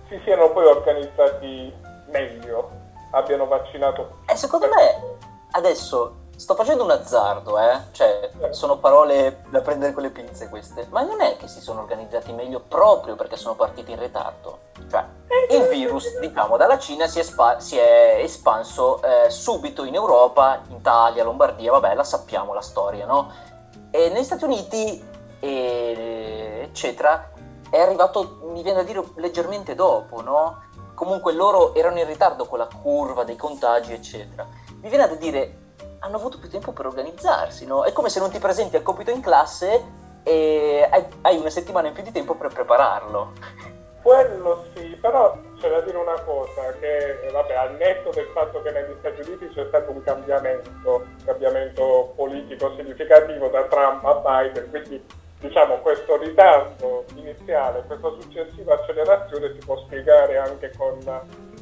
si 0.08 0.20
siano 0.24 0.51
poi 0.51 0.65
organizzati 0.65 1.74
meglio 2.10 2.82
abbiano 3.13 3.48
vaccinato. 3.48 4.20
Eh, 4.25 4.36
secondo 4.36 4.67
me 4.67 5.17
adesso 5.51 6.22
sto 6.36 6.55
facendo 6.55 6.84
un 6.84 6.91
azzardo, 6.91 7.60
eh? 7.60 7.77
cioè 7.91 8.32
sono 8.50 8.77
parole 8.77 9.43
da 9.50 9.62
prendere 9.62 9.93
con 9.93 10.03
le 10.03 10.10
pinze 10.10 10.50
queste, 10.50 10.88
ma 10.89 11.01
non 11.01 11.22
è 11.22 11.38
che 11.38 11.48
si 11.48 11.62
sono 11.62 11.82
organizzati 11.82 12.34
meglio 12.34 12.60
proprio 12.60 13.15
perché 13.15 13.38
sono 13.38 13.55
partiti 13.55 13.91
in 13.91 14.00
ritardo. 14.00 14.60
Cioè, 14.89 15.05
il 15.51 15.67
virus, 15.67 16.20
diciamo, 16.20 16.58
dalla 16.58 16.79
Cina 16.79 17.08
si 17.08 17.20
è, 17.20 17.24
spa- 17.24 17.60
si 17.60 17.77
è 17.77 18.17
espanso 18.20 19.01
eh, 19.01 19.29
subito 19.29 19.84
in 19.84 19.93
Europa, 19.93 20.62
in 20.67 20.75
Italia, 20.75 21.24
Lombardia, 21.24 21.72
vabbè, 21.72 21.93
la 21.93 22.03
sappiamo 22.03 22.53
la 22.53 22.62
storia, 22.62 23.05
no? 23.05 23.32
E 23.91 24.10
negli 24.10 24.24
Stati 24.24 24.43
Uniti, 24.43 25.03
e, 25.39 26.62
eccetera, 26.63 27.32
è 27.70 27.79
arrivato, 27.79 28.39
mi 28.51 28.63
viene 28.63 28.79
da 28.79 28.84
dire, 28.84 29.03
leggermente 29.15 29.75
dopo, 29.75 30.22
no? 30.22 30.62
Comunque 30.93 31.33
loro 31.33 31.73
erano 31.73 32.00
in 32.00 32.07
ritardo 32.07 32.45
con 32.45 32.59
la 32.59 32.67
curva 32.81 33.23
dei 33.23 33.35
contagi, 33.35 33.93
eccetera. 33.93 34.47
Mi 34.81 34.89
viene 34.89 35.07
da 35.07 35.15
dire, 35.15 35.57
hanno 36.00 36.17
avuto 36.17 36.38
più 36.38 36.50
tempo 36.50 36.71
per 36.71 36.85
organizzarsi, 36.85 37.65
no? 37.65 37.83
È 37.83 37.93
come 37.93 38.09
se 38.09 38.19
non 38.19 38.29
ti 38.29 38.39
presenti 38.39 38.75
al 38.75 38.83
compito 38.83 39.12
in 39.12 39.21
classe 39.21 40.01
e 40.23 40.88
hai, 41.21 41.38
una 41.38 41.50
settimana 41.50 41.88
in 41.88 41.93
più 41.93 42.03
di 42.03 42.12
tempo 42.12 42.35
per 42.35 42.51
prepararlo. 42.53 43.31
Quello 44.01 44.65
sì, 44.75 44.97
però 45.00 45.38
c'è 45.59 45.69
da 45.69 45.79
dire 45.79 45.97
una 45.97 46.19
cosa, 46.25 46.73
che 46.79 47.29
vabbè, 47.31 47.53
al 47.53 47.75
netto 47.75 48.09
del 48.09 48.27
fatto 48.33 48.62
che 48.62 48.71
negli 48.71 48.95
Stati 49.00 49.21
Uniti 49.21 49.47
c'è 49.53 49.65
stato 49.69 49.91
un 49.91 50.03
cambiamento, 50.03 50.95
un 50.95 51.23
cambiamento 51.23 52.12
politico 52.17 52.73
significativo 52.75 53.47
da 53.47 53.63
Trump 53.63 54.03
a 54.03 54.15
Biden, 54.15 54.69
quindi 54.69 55.05
diciamo, 55.43 55.79
questo 55.79 56.15
ritardo 56.17 57.03
iniziale, 57.15 57.83
questa 57.85 58.09
successiva 58.19 58.75
accelerazione 58.75 59.51
si 59.53 59.65
può 59.65 59.77
spiegare 59.79 60.38
anche 60.38 60.71
con 60.77 60.97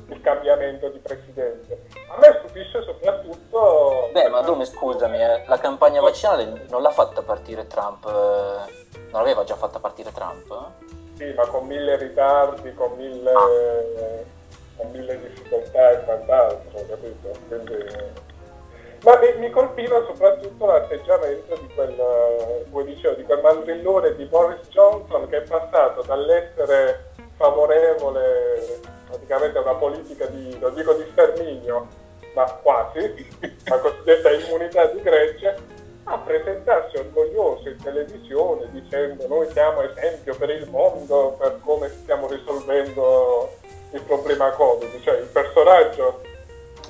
il 0.07 0.21
cambiamento 0.21 0.89
di 0.89 0.99
presidente. 0.99 1.85
A 2.07 2.17
me 2.19 2.39
stupisce 2.39 2.83
soprattutto... 2.83 4.09
Beh, 4.13 4.29
ma 4.29 4.41
Dome, 4.41 4.65
scusami, 4.65 5.17
eh, 5.17 5.43
la 5.47 5.57
campagna 5.57 5.99
vaccinale 5.99 6.65
non 6.69 6.81
l'ha 6.83 6.91
fatta 6.91 7.23
partire 7.23 7.65
Trump, 7.65 8.05
eh, 8.05 8.99
non 9.09 9.21
l'aveva 9.21 9.43
già 9.43 9.55
fatta 9.55 9.79
partire 9.79 10.11
Trump? 10.11 10.51
Eh? 10.51 10.85
Sì, 11.15 11.33
ma 11.33 11.45
con 11.47 11.65
mille 11.65 11.97
ritardi, 11.97 12.73
con 12.75 12.91
mille, 12.97 13.31
ah. 13.31 14.23
con 14.77 14.91
mille 14.91 15.19
difficoltà 15.21 15.91
e 15.91 16.03
quant'altro, 16.03 16.85
capito? 16.87 17.31
Quindi... 17.47 18.29
Ma 19.03 19.17
mi, 19.17 19.39
mi, 19.39 19.49
colpiva 19.49 20.03
soprattutto 20.05 20.65
l'atteggiamento 20.65 21.55
di 21.55 21.73
quel, 21.73 21.95
come 22.69 22.85
dicevo, 22.85 23.15
di 23.15 23.23
quel 23.23 23.41
mandrillone 23.41 24.15
di 24.15 24.25
Boris 24.25 24.67
Johnson 24.69 25.27
che 25.27 25.37
è 25.37 25.41
passato 25.41 26.03
dall'essere 26.03 27.09
favorevole 27.35 28.79
praticamente 29.07 29.57
a 29.57 29.61
una 29.61 29.73
politica 29.73 30.27
di, 30.27 30.55
non 30.59 30.75
dico 30.75 30.93
di 30.93 31.05
sterminio, 31.11 31.87
ma 32.35 32.45
quasi, 32.61 33.27
la 33.65 33.79
cosiddetta 33.79 34.31
immunità 34.31 34.85
di 34.85 35.01
gregge, 35.01 35.57
a 36.03 36.17
presentarsi 36.17 36.97
orgoglioso 36.97 37.69
in 37.69 37.77
televisione 37.81 38.67
dicendo 38.71 39.27
noi 39.27 39.49
siamo 39.51 39.81
esempio 39.81 40.35
per 40.35 40.49
il 40.49 40.67
mondo 40.69 41.35
per 41.39 41.59
come 41.63 41.89
stiamo 41.89 42.27
risolvendo 42.27 43.49
il 43.91 44.01
problema 44.01 44.51
Covid, 44.51 45.01
cioè 45.01 45.19
il 45.19 45.27
personaggio 45.27 46.21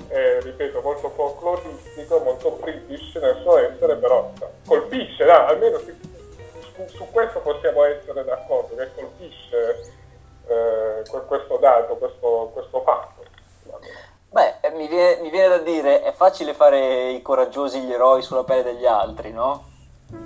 è, 0.07 0.39
ripeto, 0.41 0.81
molto 0.81 1.09
folcloristico, 1.09 2.19
molto 2.19 2.51
british 2.61 3.15
nel 3.15 3.39
suo 3.41 3.57
essere, 3.57 3.95
però 3.95 4.31
colpisce, 4.65 5.25
no, 5.25 5.45
almeno 5.45 5.79
su, 5.79 5.93
su, 6.87 7.07
questo 7.11 7.39
possiamo 7.39 7.83
essere 7.83 8.23
d'accordo, 8.23 8.75
che 8.75 8.89
colpisce 8.95 9.93
eh, 10.47 11.03
questo 11.27 11.57
dato, 11.57 11.95
questo, 11.95 12.51
questo 12.53 12.81
fatto. 12.81 13.23
Beh, 14.29 14.55
eh, 14.61 14.69
mi 14.71 14.87
viene, 14.87 15.21
mi 15.21 15.29
viene, 15.29 15.49
da 15.49 15.57
dire, 15.57 16.03
è 16.03 16.13
facile 16.13 16.53
fare 16.53 17.09
i 17.09 17.21
coraggiosi, 17.21 17.81
gli 17.81 17.91
eroi 17.91 18.21
sulla 18.21 18.43
pelle 18.45 18.63
degli 18.63 18.85
altri, 18.85 19.31
no? 19.31 19.69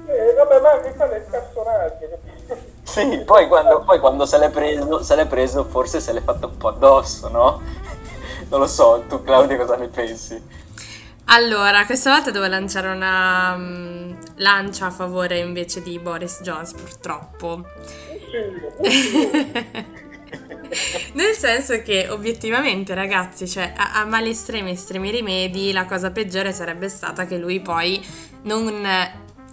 Eh, 0.08 0.34
vabbè, 0.34 0.60
ma 0.60 0.75
mi 0.75 0.91
fa 0.91 1.05
il 1.05 1.24
personaggio, 1.24 2.10
capisco? 2.10 2.55
Sì, 2.84 3.24
poi 3.25 3.48
quando, 3.48 3.82
poi 3.82 4.00
quando 4.00 4.25
se, 4.25 4.38
l'è 4.38 4.50
preso, 4.50 5.01
se 5.01 5.15
l'è 5.15 5.25
preso, 5.25 5.63
forse 5.63 6.00
se 6.00 6.13
l'è 6.13 6.22
fatto 6.22 6.48
un 6.48 6.58
po' 6.58 6.67
addosso, 6.70 7.29
no? 7.29 7.62
Non 8.50 8.60
lo 8.60 8.68
so, 8.68 9.04
tu 9.08 9.24
Claudia 9.24 9.58
cosa 9.58 9.75
ne 9.75 9.88
pensi? 9.88 10.40
Allora, 11.25 11.86
questa 11.86 12.12
volta 12.12 12.30
devo 12.30 12.46
lanciare 12.46 12.90
una 12.90 13.56
um, 13.56 14.16
lancia 14.36 14.88
a 14.88 14.92
favore 14.92 15.40
invece 15.40 15.82
di 15.82 15.98
Boris 15.98 16.42
Jones, 16.42 16.74
purtroppo. 16.74 17.64
Nel 21.14 21.34
senso 21.34 21.82
che 21.82 22.08
obiettivamente, 22.10 22.94
ragazzi, 22.94 23.48
cioè 23.48 23.74
a, 23.75 24.02
a 24.02 24.06
mali 24.06 24.30
estremi, 24.30 24.72
estremi 24.72 25.10
rimedi, 25.10 25.72
la 25.72 25.86
cosa 25.86 26.12
peggiore 26.12 26.54
sarebbe 26.54 26.90
stata 26.90 27.25
che 27.25 27.38
lui 27.38 27.60
poi 27.60 28.06
non 28.44 28.84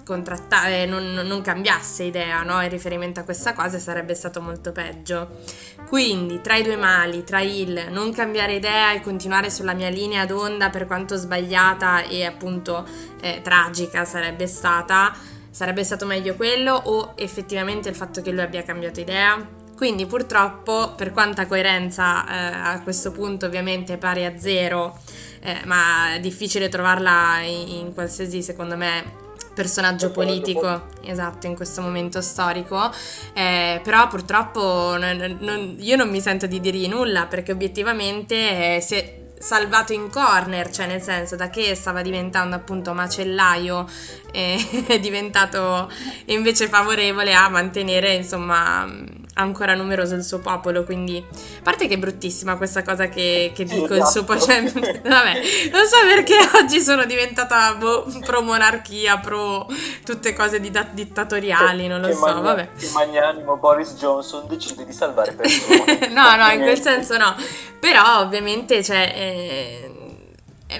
contrattare, 0.04 0.86
non, 0.86 1.12
non 1.12 1.42
cambiasse 1.42 2.04
idea 2.04 2.42
no? 2.42 2.60
in 2.62 2.68
riferimento 2.68 3.20
a 3.20 3.22
questa 3.22 3.52
cosa 3.52 3.78
sarebbe 3.78 4.14
stato 4.14 4.40
molto 4.40 4.72
peggio. 4.72 5.40
Quindi 5.86 6.40
tra 6.40 6.56
i 6.56 6.62
due 6.62 6.76
mali, 6.76 7.24
tra 7.24 7.40
il 7.40 7.88
non 7.90 8.12
cambiare 8.12 8.54
idea 8.54 8.92
e 8.92 9.00
continuare 9.00 9.50
sulla 9.50 9.74
mia 9.74 9.88
linea 9.88 10.24
d'onda 10.26 10.70
per 10.70 10.86
quanto 10.86 11.16
sbagliata 11.16 12.02
e 12.02 12.24
appunto 12.24 12.86
eh, 13.20 13.40
tragica 13.42 14.04
sarebbe 14.04 14.46
stata, 14.46 15.14
sarebbe 15.50 15.84
stato 15.84 16.06
meglio 16.06 16.34
quello 16.34 16.72
o 16.72 17.12
effettivamente 17.16 17.88
il 17.88 17.94
fatto 17.94 18.22
che 18.22 18.30
lui 18.30 18.40
abbia 18.40 18.62
cambiato 18.62 19.00
idea? 19.00 19.60
Quindi 19.76 20.06
purtroppo, 20.06 20.94
per 20.96 21.12
quanta 21.12 21.46
coerenza 21.46 22.24
eh, 22.24 22.54
a 22.54 22.80
questo 22.82 23.10
punto 23.10 23.46
ovviamente 23.46 23.94
è 23.94 23.98
pari 23.98 24.24
a 24.24 24.38
zero, 24.38 24.96
eh, 25.40 25.60
ma 25.64 26.14
è 26.14 26.20
difficile 26.20 26.68
trovarla 26.68 27.40
in, 27.40 27.68
in 27.68 27.92
qualsiasi, 27.92 28.42
secondo 28.44 28.76
me, 28.76 29.21
personaggio 29.54 30.10
politico, 30.10 30.88
esatto, 31.02 31.46
in 31.46 31.54
questo 31.54 31.82
momento 31.82 32.20
storico, 32.20 32.90
eh, 33.34 33.80
però 33.82 34.08
purtroppo 34.08 34.96
non, 34.98 35.36
non, 35.40 35.76
io 35.78 35.96
non 35.96 36.08
mi 36.08 36.20
sento 36.20 36.46
di 36.46 36.60
dirgli 36.60 36.88
nulla 36.88 37.26
perché 37.26 37.52
obiettivamente 37.52 38.76
eh, 38.76 38.80
si 38.80 38.94
è 38.94 39.20
salvato 39.38 39.92
in 39.92 40.08
corner, 40.08 40.70
cioè 40.70 40.86
nel 40.86 41.02
senso 41.02 41.34
da 41.34 41.50
che 41.50 41.74
stava 41.74 42.00
diventando 42.00 42.54
appunto 42.54 42.94
macellaio 42.94 43.88
eh, 44.30 44.84
è 44.86 45.00
diventato 45.00 45.90
invece 46.26 46.68
favorevole 46.68 47.34
a 47.34 47.48
mantenere 47.48 48.12
insomma 48.12 48.88
ancora 49.34 49.74
numeroso 49.74 50.14
il 50.14 50.24
suo 50.24 50.38
popolo, 50.40 50.84
quindi 50.84 51.24
a 51.28 51.62
parte 51.62 51.86
che 51.88 51.94
è 51.94 51.98
bruttissima 51.98 52.56
questa 52.56 52.82
cosa 52.82 53.08
che, 53.08 53.52
che 53.54 53.64
dico, 53.64 53.94
il 53.94 54.04
suo 54.04 54.24
cioè, 54.38 54.62
vabbè, 54.70 55.40
non 55.72 55.86
so 55.86 55.96
perché 56.06 56.36
oggi 56.60 56.80
sono 56.80 57.04
diventata 57.04 57.74
boh, 57.74 58.06
pro 58.24 58.42
monarchia, 58.42 59.18
pro 59.18 59.66
tutte 60.04 60.34
cose 60.34 60.60
di 60.60 60.70
da- 60.70 60.88
dittatoriali, 60.90 61.86
non 61.86 62.00
lo 62.00 62.12
so, 62.12 62.20
magna, 62.20 62.40
vabbè. 62.40 62.68
Che 62.76 62.90
magnanimo 62.92 63.56
Boris 63.56 63.94
Johnson 63.94 64.46
decide 64.46 64.84
di 64.84 64.92
salvare 64.92 65.32
persone. 65.32 66.08
no, 66.12 66.36
no, 66.36 66.50
in 66.50 66.60
quel 66.60 66.80
senso 66.80 67.16
no, 67.16 67.34
però 67.78 68.20
ovviamente 68.20 68.82
cioè... 68.82 69.12
Eh, 69.14 69.20
eh, 69.22 70.01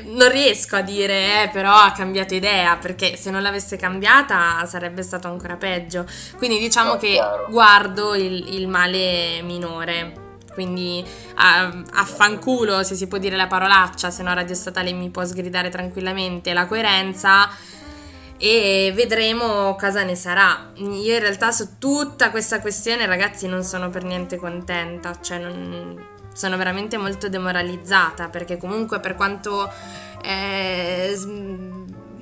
non 0.04 0.30
riesco 0.30 0.76
a 0.76 0.80
dire, 0.80 1.44
eh, 1.44 1.49
però 1.50 1.72
ha 1.72 1.92
cambiato 1.92 2.34
idea, 2.34 2.76
perché 2.76 3.16
se 3.16 3.30
non 3.30 3.42
l'avesse 3.42 3.76
cambiata 3.76 4.64
sarebbe 4.66 5.02
stato 5.02 5.28
ancora 5.28 5.56
peggio. 5.56 6.06
Quindi 6.37 6.58
diciamo 6.58 6.92
oh, 6.92 6.96
che 6.96 7.12
chiaro. 7.12 7.46
guardo 7.50 8.14
il, 8.14 8.54
il, 8.54 8.68
male 8.68 9.42
minore. 9.42 10.20
Quindi 10.52 11.02
affanculo, 11.34 12.82
se 12.82 12.94
si 12.94 13.06
può 13.06 13.16
dire 13.16 13.37
la 13.37 13.46
parolaccia, 13.46 14.11
se 14.11 14.22
no 14.22 14.34
Radio 14.34 14.54
Statale 14.54 14.92
mi 14.92 15.08
può 15.08 15.25
sgridare 15.25 15.70
tranquillamente 15.70 16.52
la 16.52 16.66
coerenza 16.66 17.49
e 18.37 18.92
vedremo 18.94 19.76
cosa 19.76 20.02
ne 20.02 20.14
sarà. 20.14 20.72
Io 20.75 21.14
in 21.14 21.20
realtà 21.20 21.52
su 21.52 21.78
tutta 21.78 22.30
questa 22.30 22.61
questione, 22.61 23.06
ragazzi, 23.06 23.46
non 23.46 23.62
sono 23.62 23.88
per 23.88 24.04
niente 24.04 24.37
contenta, 24.37 25.18
cioè 25.20 25.38
non 25.38 26.11
sono 26.32 26.56
veramente 26.56 26.96
molto 26.96 27.28
demoralizzata 27.28 28.28
perché 28.28 28.56
comunque 28.56 29.00
per 29.00 29.14
quanto 29.14 29.70
eh, 30.22 31.14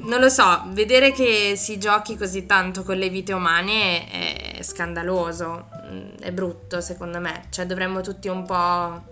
non 0.03 0.21
lo 0.21 0.29
so, 0.29 0.65
vedere 0.69 1.13
che 1.13 1.55
si 1.57 1.79
giochi 1.79 2.17
così 2.17 2.47
tanto 2.47 2.83
con 2.83 2.97
le 2.97 3.09
vite 3.09 3.33
umane 3.33 4.09
è 4.09 4.63
scandaloso, 4.63 5.69
mm, 5.91 6.09
è 6.21 6.33
brutto 6.33 6.81
secondo 6.81 7.21
me, 7.21 7.45
cioè 7.51 7.67
dovremmo 7.67 8.01
tutti 8.01 8.29
un 8.29 8.45
po' 8.45 9.09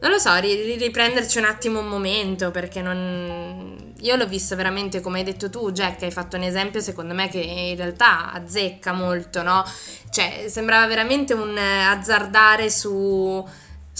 non 0.00 0.10
lo 0.10 0.18
so, 0.18 0.34
riprenderci 0.36 1.36
un 1.38 1.44
attimo 1.44 1.80
un 1.80 1.88
momento 1.88 2.50
perché 2.50 2.80
non... 2.80 3.92
io 3.98 4.16
l'ho 4.16 4.26
visto 4.26 4.56
veramente 4.56 5.00
come 5.00 5.18
hai 5.18 5.24
detto 5.24 5.50
tu 5.50 5.70
Jack, 5.72 6.04
hai 6.04 6.10
fatto 6.10 6.36
un 6.36 6.42
esempio 6.42 6.80
secondo 6.80 7.12
me 7.12 7.28
che 7.28 7.38
in 7.38 7.76
realtà 7.76 8.32
azzecca 8.32 8.92
molto, 8.92 9.42
no? 9.42 9.62
Cioè 10.08 10.46
sembrava 10.48 10.86
veramente 10.86 11.34
un 11.34 11.56
azzardare 11.56 12.70
su 12.70 13.46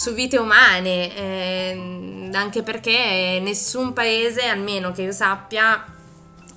su 0.01 0.15
vite 0.15 0.39
umane, 0.39 1.15
eh, 1.15 2.29
anche 2.33 2.63
perché 2.63 3.39
nessun 3.39 3.93
paese, 3.93 4.47
almeno 4.47 4.91
che 4.91 5.03
io 5.03 5.11
sappia, 5.11 5.85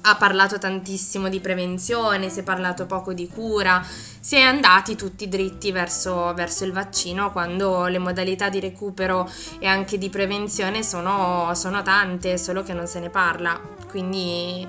ha 0.00 0.16
parlato 0.16 0.58
tantissimo 0.58 1.28
di 1.28 1.40
prevenzione, 1.40 2.30
si 2.30 2.40
è 2.40 2.42
parlato 2.42 2.86
poco 2.86 3.12
di 3.12 3.28
cura, 3.28 3.84
si 3.84 4.36
è 4.36 4.40
andati 4.40 4.96
tutti 4.96 5.28
dritti 5.28 5.72
verso, 5.72 6.32
verso 6.32 6.64
il 6.64 6.72
vaccino 6.72 7.32
quando 7.32 7.84
le 7.84 7.98
modalità 7.98 8.48
di 8.48 8.60
recupero 8.60 9.30
e 9.58 9.66
anche 9.66 9.98
di 9.98 10.08
prevenzione 10.08 10.82
sono, 10.82 11.52
sono 11.54 11.82
tante, 11.82 12.38
solo 12.38 12.62
che 12.62 12.72
non 12.72 12.86
se 12.86 12.98
ne 12.98 13.10
parla. 13.10 13.60
Quindi 13.90 14.66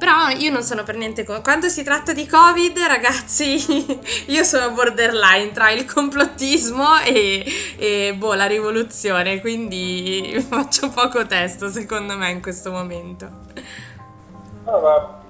però 0.00 0.30
io 0.30 0.50
non 0.50 0.62
sono 0.62 0.82
per 0.82 0.96
niente... 0.96 1.24
Co- 1.24 1.42
Quando 1.42 1.68
si 1.68 1.84
tratta 1.84 2.14
di 2.14 2.26
Covid, 2.26 2.78
ragazzi, 2.88 4.00
io 4.32 4.42
sono 4.44 4.70
borderline 4.70 5.52
tra 5.52 5.70
il 5.70 5.84
complottismo 5.84 7.00
e, 7.04 7.44
e 7.76 8.14
boh, 8.16 8.32
la 8.32 8.46
rivoluzione, 8.46 9.42
quindi 9.42 10.34
faccio 10.48 10.88
poco 10.88 11.26
testo 11.26 11.68
secondo 11.68 12.16
me 12.16 12.30
in 12.30 12.40
questo 12.40 12.70
momento. 12.70 13.28
No, 14.64 14.80
ma 14.80 15.20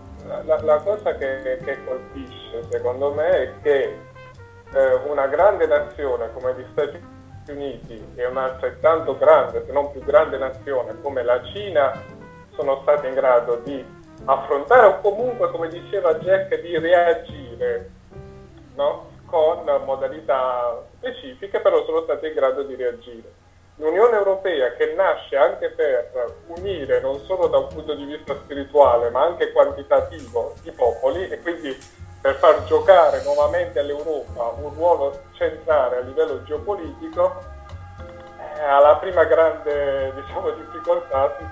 la, 0.45 0.62
la 0.62 0.77
cosa 0.77 1.17
che, 1.17 1.59
che, 1.65 1.79
colpisce 1.85 2.65
secondo 2.71 3.12
me 3.12 3.29
è 3.29 3.53
che 3.62 3.99
eh, 4.73 4.95
una 5.09 5.27
grande 5.27 5.67
nazione 5.67 6.31
come 6.33 6.55
gli 6.57 6.65
Stati 6.71 7.19
Uniti 7.49 8.00
e 8.15 8.25
un'altrettanto 8.25 9.19
grande, 9.19 9.65
se 9.67 9.73
non 9.73 9.91
più 9.91 10.00
grande 10.05 10.39
nazione 10.39 10.95
come 11.03 11.25
la 11.25 11.43
Cina 11.53 12.00
sono 12.55 12.79
state 12.83 13.09
in 13.09 13.15
grado 13.15 13.61
di 13.65 13.99
affrontare 14.25 14.87
o 14.87 15.00
comunque, 15.00 15.50
come 15.50 15.69
diceva 15.69 16.15
Jack, 16.15 16.61
di 16.61 16.79
reagire 16.79 17.91
no? 18.75 19.09
con 19.27 19.65
modalità 19.85 20.83
specifiche, 20.97 21.61
però 21.61 21.85
sono 21.85 22.03
stati 22.03 22.27
in 22.27 22.35
grado 22.35 22.62
di 22.62 22.75
reagire. 22.75 23.39
L'Unione 23.77 24.17
Europea 24.17 24.75
che 24.75 24.93
nasce 24.95 25.37
anche 25.37 25.71
per 25.71 26.11
unire 26.49 27.00
non 27.00 27.19
solo 27.21 27.47
da 27.47 27.59
un 27.59 27.69
punto 27.69 27.95
di 27.95 28.05
vista 28.05 28.35
spirituale 28.35 29.09
ma 29.09 29.23
anche 29.23 29.53
quantitativo 29.53 30.55
i 30.65 30.71
popoli 30.71 31.27
e 31.29 31.41
quindi 31.41 31.75
per 32.21 32.35
far 32.35 32.65
giocare 32.65 33.23
nuovamente 33.23 33.79
all'Europa 33.79 34.55
un 34.61 34.75
ruolo 34.75 35.19
centrale 35.33 35.97
a 35.97 36.00
livello 36.00 36.43
geopolitico, 36.43 37.43
eh, 38.59 38.62
alla 38.62 38.97
prima 38.97 39.25
grande 39.25 40.12
diciamo, 40.21 40.50
difficoltà 40.50 41.35
si 41.39 41.45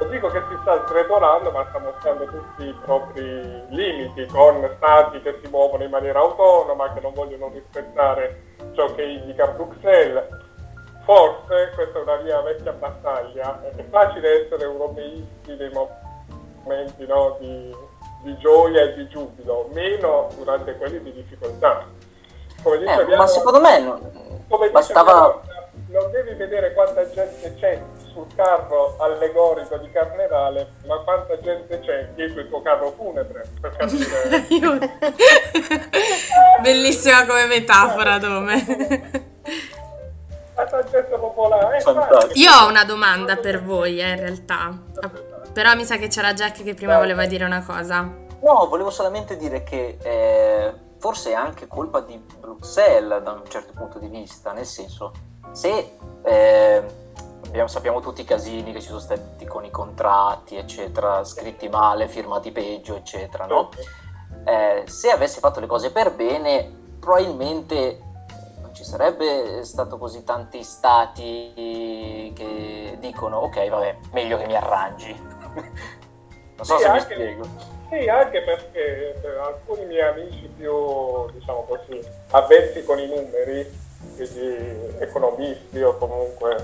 non 0.00 0.10
dico 0.10 0.28
che 0.28 0.42
si 0.48 0.56
sta 0.60 0.84
sgretolando, 0.86 1.50
ma 1.50 1.66
sta 1.68 1.78
mostrando 1.78 2.24
tutti 2.26 2.64
i 2.66 2.74
propri 2.84 3.62
limiti 3.68 4.26
con 4.26 4.68
stati 4.76 5.20
che 5.22 5.38
si 5.42 5.48
muovono 5.48 5.84
in 5.84 5.90
maniera 5.90 6.18
autonoma, 6.18 6.92
che 6.92 7.00
non 7.00 7.14
vogliono 7.14 7.50
rispettare 7.52 8.42
ciò 8.74 8.92
che 8.94 9.02
indica 9.02 9.46
Bruxelles. 9.48 10.42
Forse, 11.04 11.72
questa 11.74 11.98
è 11.98 12.02
una 12.02 12.16
mia 12.16 12.40
vecchia 12.40 12.72
battaglia, 12.72 13.60
è 13.76 13.84
facile 13.90 14.44
essere 14.44 14.64
europeisti 14.64 15.54
nei 15.54 15.70
momenti 15.70 17.06
no, 17.06 17.36
di, 17.38 17.76
di, 18.22 18.36
gioia 18.38 18.82
e 18.82 18.94
di 18.94 19.08
giubilo, 19.08 19.68
meno 19.72 20.30
durante 20.36 20.76
quelli 20.76 21.02
di 21.02 21.12
difficoltà. 21.12 21.84
Come 22.62 22.78
dice 22.78 23.06
eh, 23.06 23.16
ma 23.16 23.26
secondo 23.26 23.60
me 23.60 23.78
non, 23.80 24.00
bastava... 24.72 25.40
Dice, 25.42 25.53
non 25.94 26.10
devi 26.10 26.34
vedere 26.34 26.72
quanta 26.74 27.08
gente 27.08 27.54
c'è 27.54 27.80
sul 28.12 28.26
carro 28.34 28.96
allegorico 28.98 29.76
di 29.78 29.88
carnevale, 29.92 30.72
ma 30.86 30.98
quanta 30.98 31.38
gente 31.40 31.78
c'è 31.80 32.08
dietro 32.16 32.40
il 32.40 32.48
tuo 32.48 32.62
carro 32.62 32.90
funebre, 32.90 33.48
per 33.60 33.76
capire. 33.76 34.98
Bellissima 36.62 37.24
come 37.26 37.46
metafora, 37.46 38.18
Dome. 38.18 39.22
La 40.56 40.68
saggezza 40.68 41.16
popolare. 41.16 41.78
Eh, 41.78 42.40
Io 42.40 42.52
ho 42.52 42.68
una 42.68 42.84
domanda 42.84 43.36
per 43.36 43.62
voi, 43.62 44.00
eh, 44.00 44.10
in 44.10 44.20
realtà. 44.20 44.76
Però 45.52 45.74
mi 45.76 45.84
sa 45.84 45.96
che 45.96 46.08
c'era 46.08 46.34
Jack 46.34 46.64
che 46.64 46.74
prima 46.74 46.98
voleva 46.98 47.24
dire 47.26 47.44
una 47.44 47.64
cosa. 47.64 48.00
No, 48.40 48.66
volevo 48.68 48.90
solamente 48.90 49.36
dire 49.36 49.62
che 49.62 49.96
eh, 50.02 50.74
forse 50.98 51.30
è 51.30 51.34
anche 51.34 51.68
colpa 51.68 52.00
di 52.00 52.20
Bruxelles 52.40 53.22
da 53.22 53.30
un 53.30 53.48
certo 53.48 53.72
punto 53.74 54.00
di 54.00 54.08
vista, 54.08 54.52
nel 54.52 54.66
senso, 54.66 55.12
se 55.54 55.96
eh, 56.24 56.82
abbiamo, 57.46 57.68
sappiamo 57.68 58.00
tutti 58.00 58.22
i 58.22 58.24
casini 58.24 58.72
che 58.72 58.80
ci 58.80 58.88
sono 58.88 58.98
stati 58.98 59.44
con 59.46 59.64
i 59.64 59.70
contratti, 59.70 60.56
eccetera, 60.56 61.22
scritti 61.22 61.68
male, 61.68 62.08
firmati 62.08 62.50
peggio, 62.50 62.96
eccetera, 62.96 63.46
no? 63.46 63.70
Eh, 64.44 64.82
se 64.86 65.10
avesse 65.10 65.38
fatto 65.38 65.60
le 65.60 65.66
cose 65.66 65.92
per 65.92 66.12
bene, 66.12 66.68
probabilmente 66.98 68.00
non 68.60 68.74
ci 68.74 68.82
sarebbe 68.82 69.62
stato 69.64 69.96
così 69.96 70.24
tanti 70.24 70.64
stati 70.64 72.32
che 72.34 72.96
dicono 72.98 73.38
ok, 73.38 73.68
vabbè, 73.68 73.96
meglio 74.10 74.36
che 74.36 74.46
mi 74.46 74.56
arrangi. 74.56 75.14
non 76.56 76.64
so 76.64 76.76
sì, 76.76 76.82
se 76.82 76.88
anche, 76.88 76.98
mi 76.98 77.14
spiego. 77.14 77.48
Sì, 77.90 78.08
anche 78.08 78.42
perché 78.42 79.20
eh, 79.22 79.38
alcuni 79.38 79.84
miei 79.84 80.08
amici 80.08 80.50
più, 80.56 81.30
diciamo 81.30 81.62
così, 81.62 82.04
avvezzi 82.30 82.82
con 82.82 82.98
i 82.98 83.06
numeri, 83.06 83.82
quindi 84.16 84.96
economisti 84.98 85.82
o 85.82 85.96
comunque 85.96 86.56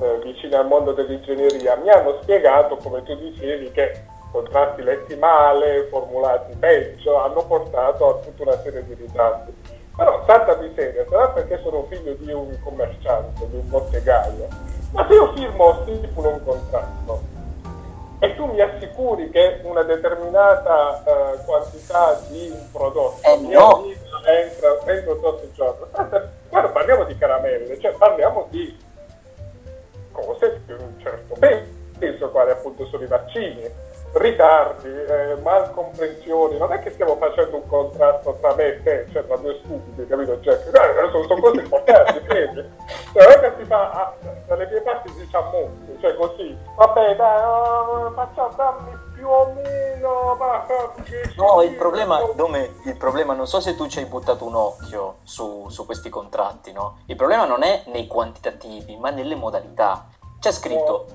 eh, 0.00 0.20
vicini 0.22 0.54
al 0.54 0.66
mondo 0.66 0.92
dell'ingegneria, 0.92 1.76
mi 1.76 1.90
hanno 1.90 2.18
spiegato, 2.22 2.76
come 2.76 3.02
tu 3.02 3.14
dicevi, 3.16 3.70
che 3.72 4.04
contratti 4.30 4.82
letti 4.82 5.14
male, 5.16 5.86
formulati 5.90 6.54
peggio, 6.58 7.18
hanno 7.18 7.44
portato 7.44 8.08
a 8.08 8.14
tutta 8.22 8.42
una 8.42 8.60
serie 8.62 8.84
di 8.86 8.94
ritardi. 8.94 9.52
Però 9.94 10.24
tanta 10.24 10.56
miseria, 10.56 11.04
sarà 11.08 11.28
perché 11.28 11.60
sono 11.62 11.86
figlio 11.88 12.14
di 12.14 12.32
un 12.32 12.56
commerciante, 12.62 13.46
di 13.48 13.56
un 13.56 13.68
bottegaio, 13.68 14.48
ma 14.92 15.06
se 15.06 15.14
io 15.14 15.32
firmo 15.34 15.82
stipulo 15.82 16.30
un 16.30 16.44
contratto 16.44 17.40
e 18.22 18.36
tu 18.36 18.46
mi 18.46 18.60
assicuri 18.60 19.30
che 19.30 19.60
una 19.64 19.82
determinata 19.82 21.02
eh, 21.04 21.44
quantità 21.44 22.20
di 22.28 22.50
un 22.50 22.70
prodotto 22.70 23.18
eh 23.20 23.36
no. 23.36 23.84
entra 24.24 24.92
entro 24.92 25.18
tot 25.18 25.50
giorno, 25.52 25.88
guarda 26.52 26.68
parliamo 26.68 27.04
di 27.04 27.16
caramelle, 27.16 27.80
cioè 27.80 27.92
parliamo 27.92 28.46
di 28.50 28.78
cose 30.12 30.60
di 30.66 30.72
un 30.72 31.00
certo 31.00 31.34
peso, 31.98 32.28
quali 32.28 32.50
appunto 32.50 32.84
sono 32.88 33.02
i 33.02 33.06
vaccini, 33.06 33.66
ritardi, 34.12 34.86
eh, 34.86 35.36
malcomprensioni, 35.40 36.58
non 36.58 36.70
è 36.74 36.80
che 36.80 36.90
stiamo 36.90 37.16
facendo 37.16 37.56
un 37.56 37.66
contratto 37.66 38.36
tra 38.38 38.54
me 38.54 38.66
e 38.66 38.82
te, 38.82 39.06
cioè 39.12 39.26
tra 39.26 39.36
due 39.36 39.58
stupidi, 39.64 40.06
capito? 40.06 40.38
No, 40.44 41.10
sono, 41.10 41.26
sono 41.26 41.40
cose 41.40 41.60
importanti, 41.60 42.20
vedi? 42.28 42.68
Cioè 43.14 43.22
non 43.22 43.32
è 43.32 43.40
che 43.40 43.52
si 43.58 43.64
fa, 43.64 43.90
ah, 43.90 44.14
dalle 44.46 44.66
mie 44.66 44.80
parti 44.82 45.08
si 45.08 45.26
fa 45.30 45.40
molto, 45.50 46.00
cioè 46.02 46.14
così, 46.16 46.54
vabbè 46.76 47.16
dai, 47.16 47.42
oh, 47.44 48.10
facciamo 48.10 48.52
dammi 48.56 48.90
più 49.22 49.28
o 49.28 49.52
meno, 49.52 50.34
ma... 50.36 50.66
No, 51.36 51.62
il 51.62 51.76
problema, 51.76 52.20
Dome, 52.34 52.74
il 52.84 52.96
problema, 52.96 53.34
non 53.34 53.46
so 53.46 53.60
se 53.60 53.76
tu 53.76 53.86
ci 53.86 54.00
hai 54.00 54.06
buttato 54.06 54.44
un 54.44 54.56
occhio 54.56 55.18
su, 55.22 55.68
su 55.68 55.86
questi 55.86 56.08
contratti, 56.08 56.72
no? 56.72 56.98
Il 57.06 57.14
problema 57.14 57.44
non 57.44 57.62
è 57.62 57.84
nei 57.86 58.08
quantitativi, 58.08 58.96
ma 58.96 59.10
nelle 59.10 59.36
modalità. 59.36 60.08
C'è 60.40 60.50
scritto, 60.50 61.06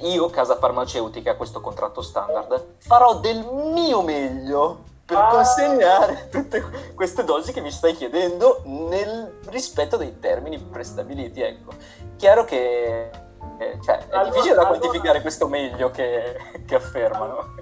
io, 0.00 0.30
casa 0.30 0.56
farmaceutica, 0.56 1.36
questo 1.36 1.60
contratto 1.60 2.00
standard, 2.00 2.76
farò 2.78 3.16
del 3.16 3.44
mio 3.74 4.00
meglio 4.00 4.78
per 5.04 5.18
ah. 5.18 5.28
consegnare 5.28 6.28
tutte 6.30 6.64
queste 6.94 7.24
dosi 7.24 7.52
che 7.52 7.60
mi 7.60 7.70
stai 7.70 7.94
chiedendo 7.94 8.62
nel 8.64 9.40
rispetto 9.48 9.98
dei 9.98 10.18
termini 10.18 10.58
prestabiliti. 10.58 11.42
Ecco, 11.42 11.72
chiaro 12.16 12.44
che 12.44 13.10
eh, 13.58 13.78
cioè, 13.82 13.98
è 13.98 14.04
allora, 14.10 14.30
difficile 14.30 14.54
da 14.54 14.66
quantificare 14.66 15.08
allora, 15.08 15.20
questo 15.20 15.48
meglio 15.48 15.90
che, 15.90 16.36
che 16.66 16.74
affermano. 16.74 17.54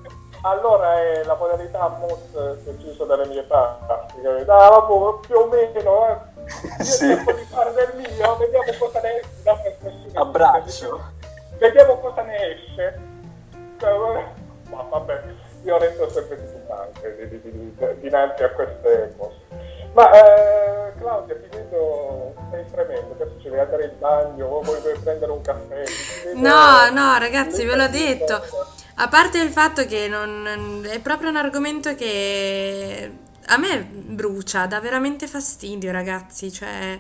Allora 0.43 1.01
è 1.01 1.25
la 1.25 1.35
modalità 1.35 1.89
MOS 1.89 2.59
deciso 2.63 3.05
dalle 3.05 3.27
mie 3.27 3.43
parti, 3.43 3.93
ah, 4.25 4.83
più 5.21 5.37
o 5.37 5.47
meno, 5.47 6.09
eh. 6.09 6.35
Io 6.79 6.85
sì. 6.85 7.07
cerco 7.09 7.33
di 7.33 7.43
fare 7.45 7.73
del 7.73 7.93
mio, 7.97 8.37
vediamo 8.37 8.73
cosa 8.79 9.01
ne 9.01 9.21
esce. 9.21 10.11
Abbraccio 10.15 11.15
vediamo 11.59 11.99
cosa 11.99 12.23
ne 12.23 12.53
esce. 12.53 12.99
Ma 14.71 14.83
vabbè, 14.89 15.23
io 15.65 15.79
resto 15.79 16.11
sempre 16.11 16.45
titubante 16.45 17.97
dinanzi 18.01 18.43
a 18.43 18.51
queste 18.51 19.15
cose. 19.17 19.37
Ma 19.93 20.11
eh, 20.13 20.93
Claudia, 20.99 21.37
ti 21.37 21.49
vedo, 21.57 22.35
stai 22.49 22.65
fremendo, 22.71 23.13
adesso 23.13 23.37
ci 23.41 23.49
devi 23.49 23.61
andare 23.61 23.85
in 23.85 23.99
bagno 23.99 24.47
o 24.47 24.63
vuoi 24.63 24.81
prendere 24.81 25.31
un 25.31 25.41
caffè? 25.41 25.85
No, 26.35 26.91
no, 26.91 27.19
ragazzi, 27.19 27.65
ve 27.65 27.77
l'ho 27.77 27.89
detto. 27.89 28.43
A 28.99 29.09
parte 29.09 29.39
il 29.39 29.51
fatto 29.51 29.85
che 29.85 30.09
non, 30.09 30.87
è 30.89 30.99
proprio 31.01 31.29
un 31.29 31.37
argomento 31.37 31.95
che 31.95 33.11
a 33.47 33.57
me 33.59 33.83
brucia, 33.85 34.67
dà 34.67 34.81
veramente 34.81 35.27
fastidio, 35.27 35.93
ragazzi, 35.93 36.51
cioè 36.51 36.99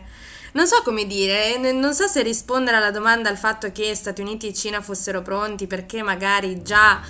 non 0.53 0.67
so 0.67 0.81
come 0.83 1.07
dire, 1.07 1.59
non 1.73 1.93
so 1.93 2.07
se 2.07 2.23
rispondere 2.23 2.77
alla 2.77 2.91
domanda 2.91 3.29
al 3.29 3.37
fatto 3.37 3.73
che 3.73 3.95
Stati 3.95 4.21
Uniti 4.21 4.49
e 4.49 4.55
Cina 4.55 4.81
fossero 4.81 5.23
pronti 5.23 5.67
perché 5.67 6.03
magari 6.03 6.63
già 6.63 7.01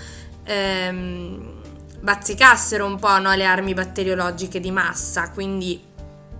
ehm, 0.44 1.62
bazzicassero 2.01 2.85
un 2.85 2.99
po' 2.99 3.18
no, 3.18 3.35
le 3.35 3.44
armi 3.44 3.75
batteriologiche 3.75 4.59
di 4.59 4.70
massa, 4.70 5.31
quindi 5.31 5.86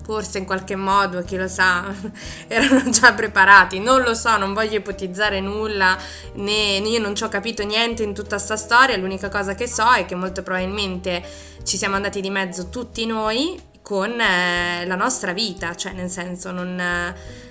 forse 0.07 0.39
in 0.39 0.45
qualche 0.45 0.77
modo, 0.77 1.25
chi 1.25 1.37
lo 1.37 1.49
sa, 1.49 1.85
erano 2.47 2.89
già 2.91 3.13
preparati. 3.13 3.81
Non 3.81 4.03
lo 4.03 4.15
so, 4.15 4.37
non 4.37 4.55
voglio 4.55 4.77
ipotizzare 4.77 5.41
nulla, 5.41 5.99
né 6.35 6.77
io 6.77 7.01
non 7.01 7.17
ci 7.17 7.25
ho 7.25 7.29
capito 7.29 7.65
niente 7.65 8.05
in 8.05 8.15
tutta 8.15 8.37
questa 8.37 8.57
storia. 8.57 8.97
L'unica 8.97 9.29
cosa 9.29 9.57
che 9.57 9.67
so 9.67 9.93
è 9.93 10.07
che 10.07 10.15
molto 10.15 10.45
probabilmente 10.45 11.25
ci 11.65 11.77
siamo 11.77 11.97
andati 11.97 12.21
di 12.21 12.31
mezzo 12.31 12.69
tutti 12.69 13.05
noi 13.05 13.61
con 13.83 14.21
eh, 14.21 14.87
la 14.87 14.95
nostra 14.95 15.33
vita, 15.33 15.75
cioè 15.75 15.93
nel 15.93 16.09
senso 16.09 16.53
non... 16.53 16.79
Eh, 16.79 17.45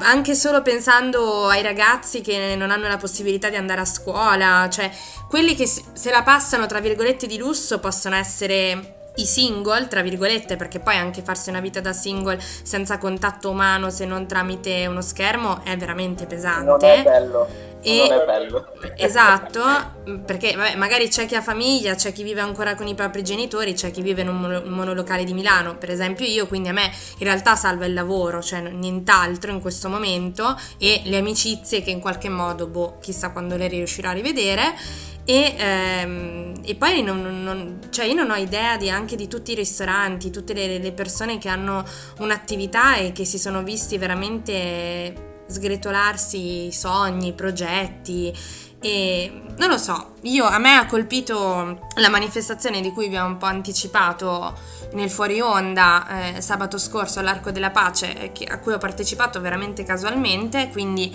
anche 0.00 0.34
solo 0.34 0.60
pensando 0.60 1.48
ai 1.48 1.62
ragazzi 1.62 2.20
che 2.20 2.54
non 2.54 2.70
hanno 2.70 2.86
la 2.86 2.98
possibilità 2.98 3.48
di 3.48 3.56
andare 3.56 3.80
a 3.80 3.86
scuola, 3.86 4.68
cioè 4.70 4.90
quelli 5.30 5.54
che 5.54 5.66
se 5.66 6.10
la 6.10 6.22
passano 6.22 6.66
tra 6.66 6.80
virgolette 6.80 7.26
di 7.26 7.38
lusso 7.38 7.80
possono 7.80 8.14
essere 8.14 8.93
i 9.16 9.26
single, 9.26 9.88
tra 9.88 10.02
virgolette, 10.02 10.56
perché 10.56 10.80
poi 10.80 10.96
anche 10.96 11.22
farsi 11.22 11.50
una 11.50 11.60
vita 11.60 11.80
da 11.80 11.92
single 11.92 12.40
senza 12.40 12.98
contatto 12.98 13.50
umano 13.50 13.90
se 13.90 14.04
non 14.04 14.26
tramite 14.26 14.86
uno 14.86 15.00
schermo 15.02 15.62
è 15.64 15.76
veramente 15.76 16.26
pesante. 16.26 16.64
Non 16.64 16.84
è 16.84 17.02
bello. 17.02 17.72
E, 17.86 18.08
non 18.08 18.20
è 18.20 18.24
bello. 18.24 18.66
Esatto, 18.96 19.62
perché 20.24 20.56
vabbè, 20.56 20.74
magari 20.76 21.08
c'è 21.08 21.26
chi 21.26 21.36
ha 21.36 21.42
famiglia, 21.42 21.94
c'è 21.94 22.12
chi 22.12 22.22
vive 22.22 22.40
ancora 22.40 22.74
con 22.74 22.88
i 22.88 22.94
propri 22.94 23.22
genitori, 23.22 23.74
c'è 23.74 23.90
chi 23.90 24.00
vive 24.00 24.22
in 24.22 24.28
un, 24.28 24.40
mono, 24.40 24.62
un 24.64 24.72
monolocale 24.72 25.22
di 25.22 25.34
Milano, 25.34 25.76
per 25.76 25.90
esempio 25.90 26.24
io, 26.24 26.46
quindi 26.46 26.70
a 26.70 26.72
me 26.72 26.90
in 27.18 27.26
realtà 27.26 27.56
salva 27.56 27.84
il 27.84 27.92
lavoro, 27.92 28.40
cioè 28.40 28.60
nient'altro 28.60 29.50
in 29.50 29.60
questo 29.60 29.90
momento 29.90 30.58
e 30.78 31.02
le 31.04 31.18
amicizie 31.18 31.82
che 31.82 31.90
in 31.90 32.00
qualche 32.00 32.30
modo, 32.30 32.66
boh, 32.66 32.96
chissà 33.00 33.30
quando 33.30 33.56
le 33.56 33.68
riuscirò 33.68 34.08
a 34.08 34.12
rivedere. 34.12 34.74
E, 35.26 35.54
ehm, 35.56 36.54
e, 36.62 36.74
poi 36.74 37.02
non, 37.02 37.42
non, 37.42 37.80
cioè 37.90 38.04
io 38.04 38.14
non 38.14 38.30
ho 38.30 38.36
idea 38.36 38.76
di, 38.76 38.90
anche 38.90 39.16
di 39.16 39.26
tutti 39.28 39.52
i 39.52 39.54
ristoranti, 39.54 40.30
tutte 40.30 40.52
le, 40.52 40.78
le 40.78 40.92
persone 40.92 41.38
che 41.38 41.48
hanno 41.48 41.84
un'attività 42.18 42.96
e 42.96 43.12
che 43.12 43.24
si 43.24 43.38
sono 43.38 43.62
visti 43.62 43.96
veramente 43.96 45.32
sgretolarsi 45.46 46.70
sogni, 46.72 47.32
progetti. 47.32 48.32
E 48.80 49.32
non 49.56 49.70
lo 49.70 49.78
so, 49.78 50.16
io 50.22 50.44
a 50.44 50.58
me 50.58 50.74
ha 50.74 50.84
colpito 50.84 51.88
la 51.96 52.10
manifestazione 52.10 52.82
di 52.82 52.90
cui 52.90 53.08
vi 53.08 53.16
ho 53.16 53.24
un 53.24 53.38
po' 53.38 53.46
anticipato 53.46 54.54
nel 54.92 55.10
fuori 55.10 55.40
onda 55.40 56.34
eh, 56.34 56.40
sabato 56.42 56.76
scorso 56.76 57.18
all'Arco 57.18 57.50
della 57.50 57.70
Pace 57.70 58.32
a 58.46 58.58
cui 58.58 58.74
ho 58.74 58.78
partecipato 58.78 59.40
veramente 59.40 59.84
casualmente, 59.84 60.68
quindi 60.70 61.10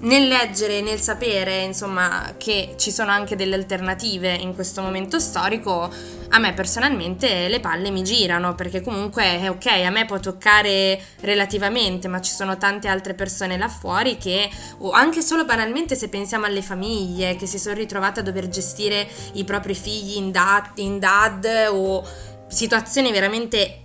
nel 0.00 0.28
leggere 0.28 0.78
e 0.78 0.80
nel 0.80 0.98
sapere, 0.98 1.62
insomma, 1.62 2.34
che 2.38 2.74
ci 2.76 2.90
sono 2.90 3.10
anche 3.10 3.36
delle 3.36 3.54
alternative 3.54 4.32
in 4.32 4.54
questo 4.54 4.80
momento 4.80 5.18
storico, 5.18 5.90
a 6.32 6.38
me 6.38 6.54
personalmente 6.54 7.48
le 7.48 7.60
palle 7.60 7.90
mi 7.90 8.02
girano, 8.02 8.54
perché 8.54 8.80
comunque 8.80 9.24
è 9.24 9.50
ok, 9.50 9.66
a 9.66 9.90
me 9.90 10.06
può 10.06 10.18
toccare 10.18 11.00
relativamente, 11.20 12.08
ma 12.08 12.20
ci 12.20 12.32
sono 12.32 12.56
tante 12.56 12.88
altre 12.88 13.14
persone 13.14 13.58
là 13.58 13.68
fuori 13.68 14.16
che, 14.16 14.48
o 14.78 14.90
anche 14.92 15.20
solo 15.22 15.44
banalmente 15.44 15.94
se 15.96 16.08
pensiamo 16.08 16.46
alle 16.46 16.62
famiglie 16.62 17.36
che 17.36 17.46
si 17.46 17.58
sono 17.58 17.74
ritrovate 17.74 18.20
a 18.20 18.22
dover 18.22 18.48
gestire 18.48 19.06
i 19.34 19.44
propri 19.44 19.74
figli 19.74 20.16
in 20.16 20.30
dad, 20.30 20.70
in 20.76 20.98
dad 20.98 21.46
o 21.70 22.06
situazioni 22.48 23.12
veramente 23.12 23.82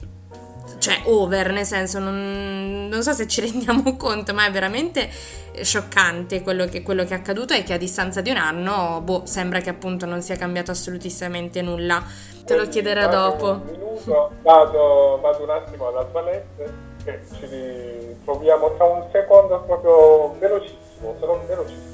cioè 0.85 1.01
over, 1.05 1.51
nel 1.51 1.65
senso 1.65 1.97
non, 1.97 2.87
non, 2.91 3.01
so 3.01 3.11
se 3.11 3.27
ci 3.27 3.41
rendiamo 3.49 3.97
conto, 3.97 4.35
ma 4.35 4.45
è 4.45 4.51
veramente 4.51 5.09
scioccante 5.09 6.43
quello 6.43 6.65
che, 6.65 6.83
quello 6.83 7.03
che, 7.05 7.15
è 7.15 7.17
accaduto 7.17 7.55
e 7.55 7.63
che 7.63 7.73
a 7.73 7.77
distanza 7.77 8.21
di 8.21 8.29
un 8.29 8.37
anno, 8.37 9.01
boh, 9.01 9.25
sembra 9.25 9.61
che 9.61 9.71
appunto 9.71 10.05
non 10.05 10.21
sia 10.21 10.35
cambiato 10.35 10.69
assolutissimamente 10.69 11.63
nulla. 11.63 12.03
Te 12.45 12.55
lo 12.55 12.67
chiederò 12.67 13.09
dopo. 13.09 13.49
Un 13.49 13.61
minuto, 13.65 14.31
vado, 14.43 15.17
vado 15.21 15.43
un 15.43 15.49
attimo 15.49 15.87
alla 15.87 16.03
toilette 16.03 16.73
e 17.05 17.21
ci 17.33 17.47
ritroviamo 17.47 18.75
tra 18.75 18.85
un 18.85 19.07
secondo 19.11 19.59
proprio 19.61 20.35
velocissimo, 20.37 21.15
sarò 21.19 21.41
velocissimo. 21.47 21.93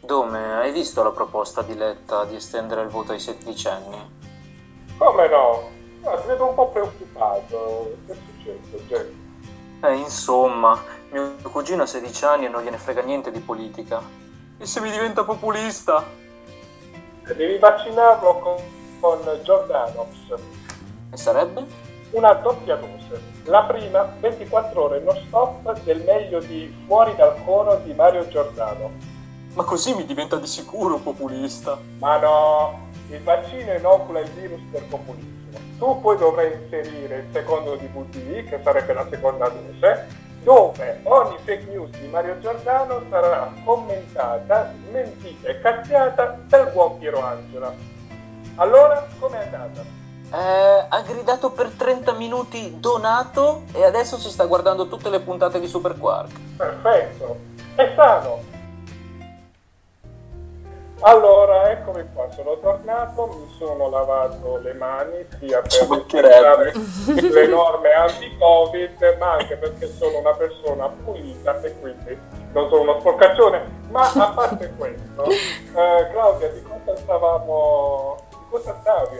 Dome, 0.00 0.54
hai 0.54 0.72
visto 0.72 1.02
la 1.02 1.10
proposta 1.10 1.60
di 1.60 1.76
Letta 1.76 2.24
di 2.24 2.36
estendere 2.36 2.80
il 2.80 2.88
voto 2.88 3.12
ai 3.12 3.20
sedicenni? 3.20 4.21
Come 5.02 5.28
no? 5.28 5.68
no 6.04 6.20
ti 6.20 6.28
vedo 6.28 6.46
un 6.46 6.54
po' 6.54 6.68
preoccupato. 6.68 7.96
Che 8.06 8.12
è 8.12 8.16
successo, 8.16 8.84
Jack? 8.86 9.10
Eh, 9.82 9.94
insomma, 9.96 10.80
mio 11.10 11.34
cugino 11.42 11.82
ha 11.82 11.86
16 11.86 12.24
anni 12.24 12.44
e 12.44 12.48
non 12.48 12.62
gliene 12.62 12.78
frega 12.78 13.02
niente 13.02 13.32
di 13.32 13.40
politica. 13.40 14.00
E 14.58 14.64
se 14.64 14.80
mi 14.80 14.92
diventa 14.92 15.24
populista? 15.24 16.04
E 17.26 17.34
devi 17.34 17.58
vaccinarlo 17.58 18.38
con, 18.38 18.56
con 19.00 19.40
Giordanox. 19.42 20.40
E 21.10 21.16
sarebbe? 21.16 21.66
Una 22.12 22.34
doppia 22.34 22.76
dose. 22.76 23.20
La 23.46 23.64
prima, 23.64 24.04
24 24.20 24.82
ore 24.84 25.00
non 25.00 25.16
stop 25.26 25.80
del 25.82 26.00
meglio 26.04 26.38
di 26.38 26.72
Fuori 26.86 27.16
dal 27.16 27.42
coro 27.44 27.74
di 27.82 27.92
Mario 27.92 28.28
Giordano. 28.28 28.92
Ma 29.54 29.64
così 29.64 29.96
mi 29.96 30.06
diventa 30.06 30.36
di 30.36 30.46
sicuro 30.46 30.98
populista. 30.98 31.76
Ma 31.98 32.18
no, 32.18 32.90
il 33.12 33.22
vaccino 33.22 33.72
inocula 33.72 34.20
il 34.20 34.30
virus 34.30 34.60
per 34.70 34.84
populismo. 34.84 35.58
Tu 35.78 36.00
poi 36.00 36.16
dovrai 36.16 36.52
inserire 36.52 37.16
il 37.16 37.26
secondo 37.32 37.76
DVT, 37.76 38.48
che 38.48 38.60
sarebbe 38.62 38.92
la 38.94 39.06
seconda 39.10 39.48
dose, 39.48 40.06
dove 40.42 41.00
ogni 41.04 41.36
fake 41.44 41.66
news 41.70 41.90
di 41.98 42.06
Mario 42.08 42.38
Giordano 42.40 43.02
sarà 43.10 43.52
commentata, 43.64 44.72
smentita 44.88 45.48
e 45.48 45.60
cazziata 45.60 46.38
dal 46.46 46.70
buon 46.72 46.98
Piero 46.98 47.22
Angela. 47.22 47.72
Allora, 48.56 49.06
com'è 49.18 49.38
andata? 49.38 50.00
Eh, 50.34 50.86
ha 50.88 51.02
gridato 51.02 51.50
per 51.50 51.68
30 51.68 52.12
minuti 52.12 52.80
donato 52.80 53.64
e 53.72 53.84
adesso 53.84 54.16
si 54.16 54.30
sta 54.30 54.46
guardando 54.46 54.88
tutte 54.88 55.10
le 55.10 55.20
puntate 55.20 55.60
di 55.60 55.66
Super 55.66 55.96
Quark. 55.98 56.30
Perfetto, 56.56 57.38
è 57.74 57.92
sano, 57.94 58.40
allora, 61.02 61.70
eccomi 61.70 62.04
qua, 62.12 62.28
sono 62.30 62.58
tornato, 62.58 63.26
mi 63.26 63.54
sono 63.58 63.90
lavato 63.90 64.58
le 64.62 64.72
mani 64.74 65.26
sia 65.38 65.60
per 65.60 65.88
rispettare 65.88 66.72
le 67.06 67.46
norme 67.46 67.90
anti-Covid, 67.90 69.16
ma 69.18 69.32
anche 69.32 69.56
perché 69.56 69.88
sono 69.96 70.18
una 70.18 70.32
persona 70.34 70.88
pulita 70.88 71.60
e 71.60 71.74
quindi 71.80 72.18
non 72.52 72.68
sono 72.68 72.82
uno 72.82 73.00
sporcaccione. 73.00 73.80
Ma 73.90 74.10
a 74.10 74.32
parte 74.34 74.72
questo, 74.76 75.24
eh, 75.28 76.08
Claudia, 76.12 76.48
di 76.48 76.62
cosa 76.62 76.96
stavamo... 76.96 78.16
di 78.30 78.36
cosa 78.48 78.76
stavi? 78.80 79.16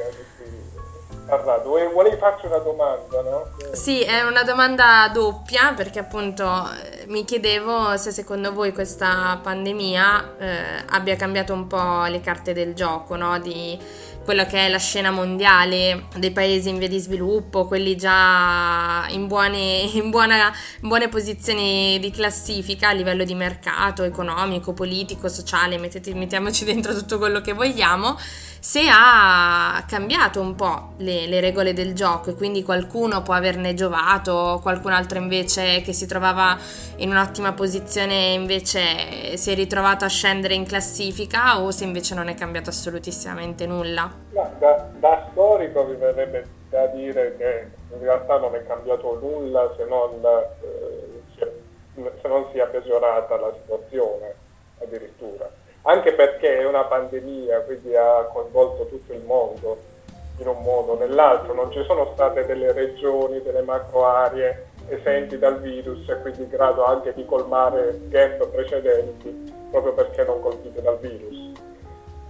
Parlato. 1.33 1.71
Volevi 1.71 2.19
farci 2.19 2.45
una 2.45 2.59
domanda, 2.59 3.23
no? 3.23 3.47
Sì, 3.73 4.03
è 4.03 4.21
una 4.21 4.43
domanda 4.43 5.11
doppia 5.11 5.73
perché 5.75 5.99
appunto 5.99 6.45
eh, 6.45 7.07
mi 7.07 7.25
chiedevo 7.25 7.97
se 7.97 8.11
secondo 8.11 8.53
voi 8.53 8.75
questa 8.75 9.41
pandemia 9.43 10.35
eh, 10.39 10.85
abbia 10.91 11.17
cambiato 11.17 11.55
un 11.55 11.67
po' 11.67 12.05
le 12.05 12.21
carte 12.21 12.53
del 12.53 12.75
gioco, 12.75 13.17
no? 13.17 13.39
Di 13.39 13.79
quella 14.23 14.45
che 14.45 14.67
è 14.67 14.69
la 14.69 14.79
scena 14.79 15.11
mondiale 15.11 16.05
dei 16.17 16.33
paesi 16.33 16.69
in 16.69 16.77
via 16.77 16.89
di 16.89 16.99
sviluppo, 16.99 17.67
quelli 17.67 17.97
già 17.97 19.07
in 19.09 19.27
buone, 19.27 19.89
in, 19.95 20.11
buona, 20.11 20.53
in 20.83 20.89
buone 20.89 21.09
posizioni 21.09 21.99
di 21.99 22.11
classifica 22.11 22.89
a 22.89 22.93
livello 22.93 23.25
di 23.25 23.35
mercato, 23.35 24.03
economico, 24.03 24.75
politico, 24.75 25.29
sociale, 25.29 25.79
mettete, 25.79 26.13
mettiamoci 26.13 26.67
dentro 26.67 26.93
tutto 26.93 27.17
quello 27.17 27.41
che 27.41 27.55
vogliamo 27.55 28.19
se 28.63 28.83
ha 28.89 29.83
cambiato 29.89 30.41
un 30.41 30.55
po' 30.55 30.91
le, 30.99 31.27
le, 31.27 31.41
regole 31.41 31.73
del 31.73 31.95
gioco 31.95 32.31
e 32.31 32.35
quindi 32.35 32.63
qualcuno 32.63 33.21
può 33.21 33.35
averne 33.35 33.75
giovato, 33.75 34.61
qualcun 34.63 34.93
altro 34.93 35.19
invece 35.19 35.81
che 35.81 35.93
si 35.93 36.07
trovava 36.07 36.57
in 36.99 37.11
un'ottima 37.11 37.55
posizione 37.55 38.35
invece 38.35 39.37
si 39.37 39.51
è 39.51 39.57
ritrovato 39.57 40.05
a 40.05 40.09
scendere 40.09 40.55
in 40.55 40.65
classifica 40.65 41.61
o 41.61 41.73
se 41.73 41.83
invece 41.83 42.15
non 42.15 42.29
è 42.29 42.35
cambiato 42.35 42.71
assolutissimamente 42.71 43.67
nulla. 43.67 44.09
Da, 44.31 44.89
da, 44.97 45.27
storico 45.33 45.83
mi 45.83 45.97
verrebbe 45.97 46.47
da 46.71 46.87
dire 46.87 47.37
che 47.37 47.69
in 47.93 48.01
realtà 48.01 48.39
non 48.39 48.55
è 48.55 48.65
cambiato 48.65 49.19
nulla 49.21 49.75
se 49.77 49.85
non, 49.87 50.21
eh, 50.25 51.21
se 51.35 52.29
non 52.29 52.47
sia 52.53 52.67
peggiorata 52.67 53.37
la 53.41 53.53
situazione 53.61 54.35
addirittura 54.79 55.51
anche 55.83 56.13
perché 56.13 56.59
è 56.59 56.67
una 56.67 56.85
pandemia, 56.85 57.61
quindi 57.63 57.97
ha 57.97 58.29
coinvolto 58.33 58.87
tutto 58.87 59.13
il 59.13 59.23
mondo 59.25 59.91
in 60.39 60.47
un 60.47 60.63
modo 60.63 60.93
o 60.93 60.99
nell'altro, 60.99 61.55
non 61.55 61.71
ci 61.71 61.83
sono 61.85 62.11
state 62.15 62.47
delle 62.47 62.73
regioni, 62.73 63.43
delle 63.43 63.63
macro 63.63 64.07
aree 64.07 64.71
esenti 64.89 65.39
dal 65.39 65.61
virus 65.61 66.09
e 66.09 66.21
quindi 66.21 66.43
in 66.43 66.49
grado 66.49 66.85
anche 66.85 67.13
di 67.15 67.25
colmare 67.25 68.01
gap 68.09 68.47
precedenti 68.49 69.53
proprio 69.71 69.95
perché 69.95 70.25
non 70.25 70.41
colpite 70.41 70.83
dal 70.83 70.99
virus. 70.99 71.53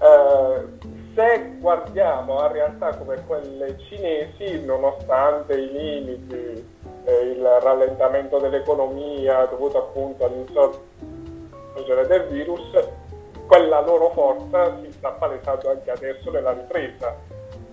Eh, 0.01 0.91
se 1.15 1.57
guardiamo 1.59 2.39
a 2.39 2.51
realtà 2.51 2.97
come 2.97 3.23
quelle 3.27 3.77
cinesi, 3.89 4.65
nonostante 4.65 5.55
i 5.55 5.71
limiti, 5.71 6.65
eh, 7.05 7.21
il 7.31 7.45
rallentamento 7.61 8.39
dell'economia 8.39 9.45
dovuto 9.47 9.79
appunto 9.79 10.25
all'insorgere 10.25 12.07
del 12.07 12.27
virus, 12.29 12.71
quella 13.53 13.81
loro 13.81 14.09
forza 14.15 14.79
si 14.83 14.91
sta 14.93 15.11
palesando 15.11 15.69
anche 15.69 15.91
adesso 15.91 16.31
nella 16.31 16.53
ripresa. 16.53 17.15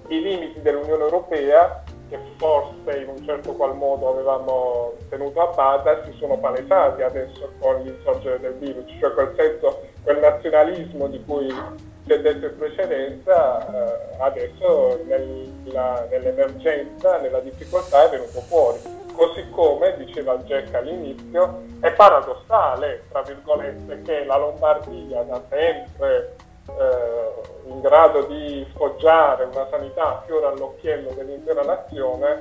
I 0.09 0.21
limiti 0.21 0.61
dell'Unione 0.61 1.03
Europea, 1.03 1.81
che 2.09 2.19
forse 2.35 2.97
in 2.97 3.07
un 3.07 3.23
certo 3.23 3.53
qual 3.53 3.77
modo 3.77 4.09
avevamo 4.09 4.95
tenuto 5.07 5.39
a 5.39 5.53
bada, 5.53 6.03
si 6.03 6.11
sono 6.19 6.37
palesati 6.37 7.01
adesso 7.01 7.53
con 7.59 7.81
l'insorgere 7.81 8.41
del 8.41 8.55
virus, 8.55 8.91
cioè 8.99 9.13
quel 9.13 9.33
senso, 9.37 9.83
quel 10.03 10.19
nazionalismo 10.19 11.07
di 11.07 11.23
cui 11.23 11.47
si 11.47 12.11
è 12.11 12.19
detto 12.19 12.47
in 12.47 12.57
precedenza, 12.57 13.65
eh, 13.65 14.15
adesso 14.17 14.99
nella, 15.05 16.05
nell'emergenza, 16.09 17.19
nella 17.19 17.39
difficoltà 17.39 18.05
è 18.05 18.09
venuto 18.09 18.41
fuori 18.41 18.98
così 19.19 19.49
come, 19.49 19.97
diceva 19.97 20.37
Jack 20.37 20.73
all'inizio, 20.73 21.63
è 21.81 21.91
paradossale, 21.91 23.03
tra 23.09 23.21
virgolette, 23.21 24.01
che 24.03 24.23
la 24.23 24.37
Lombardia 24.37 25.23
da 25.23 25.43
sempre 25.49 26.35
eh, 26.67 27.69
in 27.69 27.81
grado 27.81 28.23
di 28.27 28.65
sfoggiare 28.71 29.43
una 29.43 29.67
sanità 29.69 30.23
fiore 30.25 30.45
all'occhiello 30.45 31.11
dell'intera 31.11 31.63
nazione, 31.63 32.37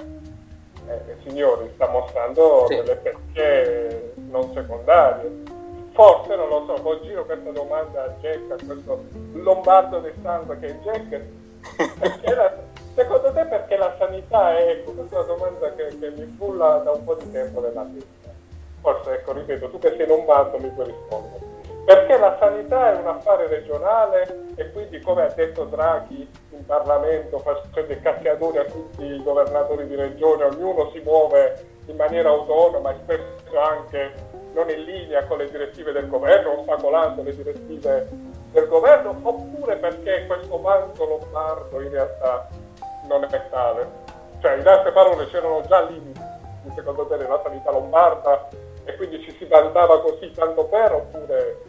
eh, 0.86 1.16
signori, 1.26 1.68
sta 1.74 1.88
mostrando 1.88 2.66
sì. 2.68 2.76
delle 2.76 2.94
pecche 2.94 4.12
non 4.30 4.52
secondarie. 4.54 5.56
Forse, 5.90 6.36
non 6.36 6.48
lo 6.48 6.64
so, 6.64 6.80
poi 6.80 7.00
giro 7.02 7.24
questa 7.24 7.50
domanda 7.50 8.04
a 8.04 8.14
Jack, 8.20 8.52
a 8.52 8.64
questo 8.64 9.04
lombardo 9.32 9.98
del 9.98 10.14
sangue 10.22 10.56
che 10.60 10.66
è 10.68 10.78
Jack, 10.84 11.22
perché 11.98 12.34
la, 12.36 12.54
Secondo 12.98 13.30
te 13.30 13.44
perché 13.44 13.76
la 13.76 13.94
sanità 13.96 14.58
è, 14.58 14.82
una 14.84 15.22
domanda 15.22 15.72
che, 15.76 15.96
che 16.00 16.10
mi 16.10 16.34
frulla 16.36 16.78
da 16.78 16.90
un 16.90 17.04
po' 17.04 17.14
di 17.14 17.30
tempo 17.30 17.60
nella 17.60 17.86
testa. 17.94 18.28
Forse, 18.80 19.12
ecco, 19.12 19.32
ripeto, 19.34 19.70
tu 19.70 19.78
che 19.78 19.94
sei 19.96 20.04
lombardo 20.04 20.58
mi 20.58 20.68
puoi 20.70 20.86
rispondere. 20.86 21.44
Perché 21.84 22.18
la 22.18 22.36
sanità 22.40 22.92
è 22.92 22.96
un 22.96 23.06
affare 23.06 23.46
regionale 23.46 24.46
e 24.56 24.72
quindi, 24.72 25.00
come 25.00 25.22
ha 25.22 25.28
detto 25.28 25.62
Draghi 25.66 26.28
in 26.50 26.66
Parlamento, 26.66 27.38
facendo 27.38 27.92
i 27.92 28.00
cacchiatori 28.00 28.58
a 28.58 28.64
tutti 28.64 29.04
i 29.04 29.22
governatori 29.22 29.86
di 29.86 29.94
regione, 29.94 30.42
ognuno 30.42 30.90
si 30.90 30.98
muove 30.98 31.66
in 31.86 31.94
maniera 31.94 32.30
autonoma 32.30 32.90
e 32.90 32.96
spesso 33.04 33.60
anche 33.60 34.12
non 34.54 34.68
in 34.70 34.82
linea 34.82 35.24
con 35.26 35.38
le 35.38 35.48
direttive 35.48 35.92
del 35.92 36.08
governo, 36.08 36.58
ostacolando 36.58 37.22
le 37.22 37.36
direttive 37.36 38.08
del 38.50 38.66
governo, 38.66 39.16
oppure 39.22 39.76
perché 39.76 40.26
questo 40.26 40.58
banco 40.58 41.04
lombardo 41.04 41.80
in 41.80 41.90
realtà 41.90 42.57
non 43.08 43.24
è 43.24 43.48
tale. 43.50 44.06
Cioè, 44.40 44.52
in 44.52 44.68
altre 44.68 44.92
parole, 44.92 45.26
c'erano 45.28 45.62
già 45.66 45.80
limiti, 45.82 46.20
secondo 46.74 47.06
te, 47.06 47.16
nella 47.16 47.40
sanità 47.42 47.72
lombarda 47.72 48.48
e 48.84 48.96
quindi 48.96 49.20
ci 49.22 49.34
si 49.36 49.44
vantava 49.46 50.00
così 50.00 50.30
tanto 50.32 50.64
per 50.64 50.92
oppure 50.92 51.62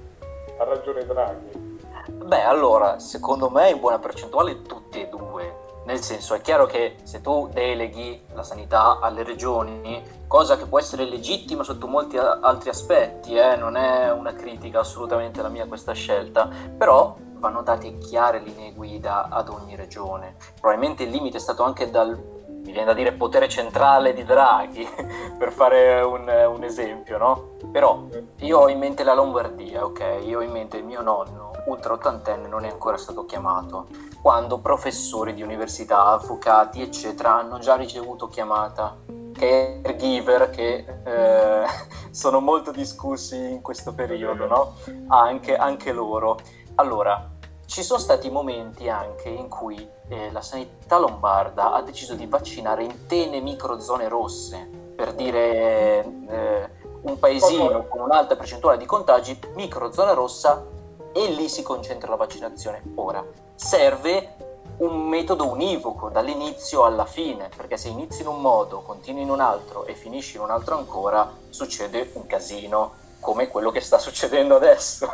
ha 0.58 0.64
ragione 0.64 1.06
Draghi? 1.06 1.78
Beh, 2.08 2.44
allora, 2.44 3.00
secondo 3.00 3.50
me 3.50 3.70
in 3.70 3.80
buona 3.80 4.00
percentuale 4.00 4.62
tutti 4.62 5.02
e 5.02 5.08
due. 5.08 5.68
Nel 5.86 6.02
senso, 6.02 6.36
è 6.36 6.42
chiaro 6.42 6.68
che 6.68 6.98
se 7.04 7.20
tu 7.22 7.50
deleghi 7.52 8.24
la 8.34 8.44
sanità 8.44 9.00
alle 9.02 9.24
regioni, 9.24 10.04
cosa 10.28 10.56
che 10.56 10.68
può 10.68 10.78
essere 10.78 11.06
legittima 11.06 11.64
sotto 11.64 11.88
molti 11.88 12.18
altri 12.18 12.70
aspetti, 12.70 13.36
eh, 13.36 13.56
non 13.56 13.76
è 13.76 14.12
una 14.12 14.34
critica 14.34 14.82
assolutamente 14.82 15.42
la 15.42 15.50
mia 15.50 15.66
questa 15.66 15.94
scelta, 15.94 16.48
però 16.78 17.16
vanno 17.40 17.62
date 17.62 17.98
chiare 17.98 18.40
linee 18.40 18.74
guida 18.74 19.30
ad 19.30 19.50
ogni 19.50 19.76
regione. 19.76 20.36
Probabilmente 20.60 21.04
il 21.04 21.10
limite 21.10 21.38
è 21.38 21.40
stato 21.40 21.64
anche 21.64 21.90
dal 21.90 22.38
mi 22.62 22.72
viene 22.72 22.88
da 22.88 22.94
dire 22.94 23.14
potere 23.14 23.48
centrale 23.48 24.14
di 24.14 24.24
Draghi, 24.24 24.88
per 25.40 25.52
fare 25.52 26.02
un, 26.02 26.28
un, 26.28 26.64
esempio, 26.64 27.18
no? 27.18 27.50
Però 27.72 28.04
io 28.40 28.60
ho 28.60 28.70
in 28.70 28.78
mente 28.78 29.04
la 29.04 29.14
Lombardia, 29.14 29.86
ok? 29.86 30.20
Io 30.26 30.40
ho 30.40 30.42
in 30.42 30.52
mente 30.52 30.78
il 30.78 30.84
mio 30.84 31.02
nonno, 31.02 31.52
ultra 31.66 31.94
ottantenne, 31.94 32.48
non 32.48 32.66
è 32.66 32.70
ancora 32.70 32.98
stato 32.98 33.26
chiamato, 33.26 33.88
quando 34.22 34.60
professori 34.60 35.34
di 35.34 35.42
università, 35.42 36.06
avvocati, 36.06 36.82
eccetera, 36.82 37.36
hanno 37.36 37.60
già 37.60 37.76
ricevuto 37.76 38.28
chiamata 38.28 38.98
caregiver 39.40 40.50
che 40.50 40.86
eh, 41.06 41.66
sono 42.12 42.42
molto 42.42 42.72
discussi 42.72 43.38
in 43.38 43.62
questo 43.62 43.94
periodo, 43.94 44.46
no? 44.46 44.76
Anche, 45.08 45.56
anche 45.56 45.94
loro. 45.94 46.38
Allora, 46.80 47.32
ci 47.66 47.84
sono 47.84 48.00
stati 48.00 48.30
momenti 48.30 48.88
anche 48.88 49.28
in 49.28 49.50
cui 49.50 49.86
eh, 50.08 50.32
la 50.32 50.42
sanità 50.42 50.98
lombarda 50.98 51.74
ha 51.74 51.82
deciso 51.82 52.16
di 52.16 52.26
vaccinare 52.26 52.86
intene 52.86 53.42
microzone 53.42 54.08
rosse, 54.08 54.66
per 54.96 55.14
dire 55.14 56.06
eh, 56.30 56.70
un 57.02 57.20
paesino 57.20 57.86
con 57.88 58.00
un'alta 58.00 58.38
percentuale 58.38 58.78
di 58.78 58.86
contagi, 58.86 59.38
microzona 59.56 60.14
rossa 60.14 60.66
e 61.12 61.28
lì 61.32 61.50
si 61.50 61.64
concentra 61.64 62.10
la 62.10 62.16
vaccinazione. 62.16 62.82
Ora, 62.96 63.26
serve 63.56 64.36
un 64.78 65.02
metodo 65.02 65.48
univoco 65.52 66.08
dall'inizio 66.08 66.86
alla 66.86 67.06
fine, 67.06 67.50
perché 67.54 67.76
se 67.76 67.90
inizi 67.90 68.22
in 68.22 68.28
un 68.28 68.40
modo, 68.40 68.84
continui 68.84 69.24
in 69.24 69.30
un 69.30 69.42
altro 69.42 69.84
e 69.84 69.96
finisci 69.96 70.38
in 70.38 70.44
un 70.44 70.52
altro 70.52 70.78
ancora, 70.78 71.30
succede 71.50 72.12
un 72.14 72.26
casino, 72.26 73.08
come 73.20 73.48
quello 73.48 73.72
che 73.72 73.82
sta 73.82 73.98
succedendo 73.98 74.56
adesso. 74.56 75.08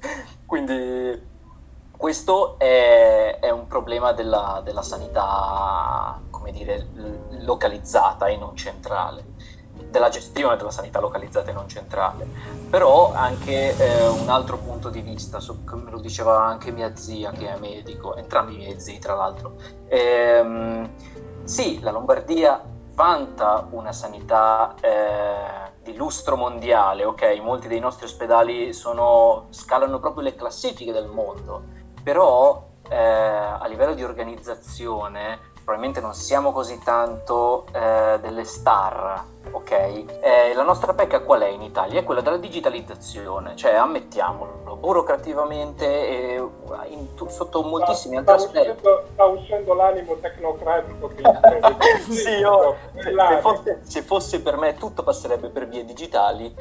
Quindi 0.46 1.34
questo 1.96 2.58
è, 2.58 3.38
è 3.40 3.50
un 3.50 3.66
problema 3.66 4.12
della, 4.12 4.60
della, 4.62 4.82
sanità, 4.82 6.20
dire, 6.50 6.86
localizzata 7.40 8.26
e 8.26 8.36
non 8.36 8.54
centrale, 8.56 9.24
della 9.90 10.08
gestione 10.08 10.56
della 10.56 10.70
sanità 10.70 11.00
localizzata 11.00 11.50
e 11.50 11.54
non 11.54 11.68
centrale. 11.68 12.26
Però 12.68 13.12
anche 13.12 13.76
eh, 13.76 14.06
un 14.08 14.28
altro 14.28 14.58
punto 14.58 14.88
di 14.88 15.00
vista, 15.00 15.40
so, 15.40 15.58
come 15.64 15.90
lo 15.90 15.98
diceva 15.98 16.44
anche 16.44 16.70
mia 16.70 16.94
zia 16.96 17.30
che 17.30 17.52
è 17.52 17.58
medico, 17.58 18.14
entrambi 18.16 18.54
i 18.54 18.56
miei 18.58 18.80
zii 18.80 18.98
tra 18.98 19.14
l'altro, 19.14 19.54
ehm, 19.88 20.90
sì, 21.44 21.80
la 21.80 21.90
Lombardia 21.90 22.62
vanta 22.94 23.66
una 23.70 23.92
sanità 23.92 24.74
eh, 24.80 25.65
di 25.86 25.96
lustro 25.96 26.36
mondiale, 26.36 27.04
ok? 27.04 27.40
Molti 27.40 27.68
dei 27.68 27.80
nostri 27.80 28.04
ospedali 28.04 28.72
sono, 28.72 29.46
scalano 29.50 29.98
proprio 30.00 30.24
le 30.24 30.34
classifiche 30.34 30.92
del 30.92 31.06
mondo 31.06 31.84
però 32.06 32.68
eh, 32.88 32.96
a 32.96 33.66
livello 33.66 33.92
di 33.92 34.04
organizzazione 34.04 35.45
probabilmente 35.66 36.00
non 36.00 36.14
siamo 36.14 36.52
così 36.52 36.78
tanto 36.78 37.66
eh, 37.72 38.20
delle 38.20 38.44
star, 38.44 39.20
ok? 39.50 39.70
Eh, 39.72 40.54
la 40.54 40.62
nostra 40.62 40.94
pecca 40.94 41.18
qual 41.18 41.40
è 41.40 41.48
in 41.48 41.60
Italia? 41.60 41.98
È 41.98 42.04
quella 42.04 42.20
della 42.20 42.36
digitalizzazione, 42.36 43.56
cioè 43.56 43.74
ammettiamolo, 43.74 44.76
burocrativamente 44.76 45.84
e 45.84 46.48
in, 46.90 47.08
sotto 47.26 47.64
moltissimi 47.64 48.16
altri 48.16 48.34
aspetti. 48.34 48.88
Sta 49.12 49.24
uscendo 49.24 49.74
l'animo 49.74 50.16
tecnocratico 50.20 51.08
che 51.08 51.22
sì, 52.14 52.30
io, 52.30 52.76
se, 52.94 53.02
se, 53.02 53.40
fosse, 53.40 53.80
se, 53.82 54.02
fosse, 54.02 54.40
per 54.42 54.56
me 54.58 54.76
tutto 54.76 55.02
passerebbe 55.02 55.48
per 55.48 55.66
vie 55.66 55.84
digitali, 55.84 56.54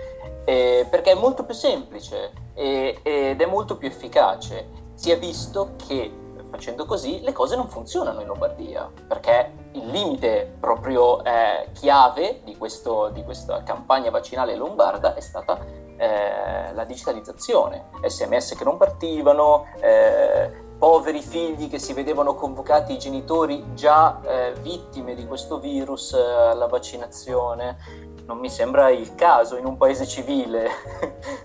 eh, 0.46 0.88
perché 0.90 1.12
è 1.12 1.16
molto 1.16 1.46
più 1.46 1.54
semplice 1.54 2.32
e, 2.56 3.02
ed 3.04 3.40
è 3.40 3.46
molto 3.46 3.78
più 3.78 3.88
efficace 3.88 4.82
si 4.96 5.12
è 5.12 5.20
visto 5.20 5.74
che 5.88 6.10
facendo 6.56 6.86
così 6.86 7.22
le 7.22 7.34
cose 7.34 7.56
non 7.56 7.68
funzionano 7.68 8.22
in 8.22 8.28
Lombardia, 8.28 8.90
perché 9.08 9.52
il 9.74 9.88
limite 9.88 10.56
proprio 10.60 11.24
eh, 11.24 11.70
chiave 11.74 12.42
di, 12.44 12.56
questo, 12.56 13.10
di, 13.10 13.24
questa 13.24 13.64
campagna 13.64 14.10
vaccinale 14.10 14.56
lombarda 14.56 15.16
è 15.16 15.20
stata 15.20 15.60
eh, 15.98 16.74
la 16.74 16.84
digitalizzazione, 16.86 17.90
sms 18.06 18.56
che 18.56 18.64
non 18.64 18.78
partivano, 18.78 19.66
eh, 19.82 20.64
poveri 20.78 21.22
figli 21.22 21.70
che 21.70 21.80
si 21.80 21.94
vedevano 21.94 22.36
convocati 22.36 22.94
i 22.94 22.98
genitori 22.98 23.74
già 23.74 24.20
eh, 24.22 24.54
vittime 24.62 25.16
di 25.16 25.26
questo 25.26 25.60
virus 25.60 26.14
eh, 26.14 26.22
alla 26.22 26.68
vaccinazione. 26.68 27.78
Non 28.26 28.40
mi 28.40 28.50
sembra 28.50 28.90
il 28.90 29.14
caso 29.16 29.56
in 29.58 29.66
un 29.66 29.78
paese 29.78 30.06
civile 30.08 30.70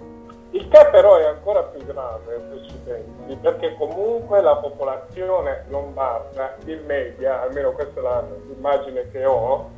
Il 0.61 0.69
che 0.69 0.89
però 0.91 1.17
è 1.17 1.25
ancora 1.25 1.63
più 1.63 1.83
grave, 1.87 2.37
Presidenti, 2.37 3.35
perché 3.37 3.75
comunque 3.77 4.43
la 4.43 4.57
popolazione 4.57 5.65
lombarda, 5.69 6.55
in 6.67 6.85
media, 6.85 7.41
almeno 7.41 7.73
questa 7.73 8.21
è 8.21 8.25
l'immagine 8.47 9.09
che 9.11 9.25
ho, 9.25 9.71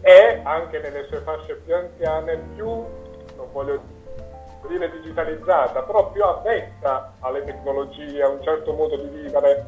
è 0.00 0.40
anche 0.42 0.80
nelle 0.80 1.04
sue 1.04 1.18
fasce 1.18 1.54
più 1.64 1.76
anziane 1.76 2.36
più, 2.56 2.66
non 2.66 3.46
voglio 3.52 3.80
dire 4.66 4.90
digitalizzata, 4.90 5.82
però 5.82 6.10
più 6.10 6.24
avvezza 6.24 7.12
alle 7.20 7.44
tecnologie, 7.44 8.20
a 8.20 8.28
un 8.28 8.42
certo 8.42 8.72
modo 8.72 8.96
di 8.96 9.16
vivere, 9.16 9.64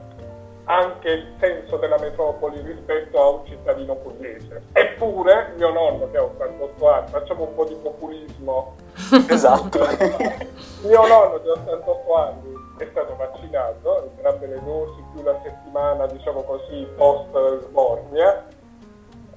anche 0.66 1.08
il 1.08 1.34
senso 1.38 1.76
della 1.76 1.98
metropoli 1.98 2.60
rispetto 2.60 3.20
a 3.20 3.28
un 3.28 3.46
cittadino 3.46 3.94
pugliese. 3.96 4.62
Eppure 4.72 5.52
mio 5.56 5.70
nonno 5.70 6.10
che 6.10 6.16
ha 6.16 6.22
88 6.24 6.90
anni, 6.90 7.08
facciamo 7.08 7.44
un 7.44 7.54
po' 7.54 7.64
di 7.64 7.76
populismo. 7.80 8.74
esatto. 9.28 9.78
mio 10.82 11.06
nonno 11.06 11.38
di 11.38 11.48
88 11.48 12.14
anni 12.16 12.54
è 12.78 12.88
stato 12.90 13.14
vaccinato, 13.16 14.10
entrambe 14.10 14.46
le 14.46 14.60
dosi 14.64 15.04
più 15.12 15.22
la 15.22 15.38
settimana, 15.42 16.06
diciamo 16.06 16.42
così, 16.42 16.86
post 16.96 17.62
sbornia, 17.68 18.46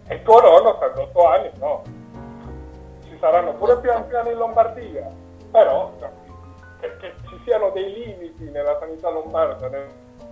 e 0.07 0.21
tuo 0.23 0.41
nonno 0.41 0.69
88 0.69 1.27
anni 1.27 1.49
no. 1.59 1.83
Ci 3.03 3.17
saranno 3.19 3.53
pure 3.53 3.77
più 3.77 3.91
anziani 3.91 4.31
in 4.31 4.37
Lombardia, 4.37 5.11
però 5.51 5.91
no, 5.99 6.11
che, 6.79 6.97
che 6.97 7.13
ci 7.27 7.39
siano 7.43 7.69
dei 7.69 7.93
limiti 7.93 8.49
nella 8.49 8.77
sanità 8.79 9.09
lombarda, 9.09 9.67
nel 9.67 9.87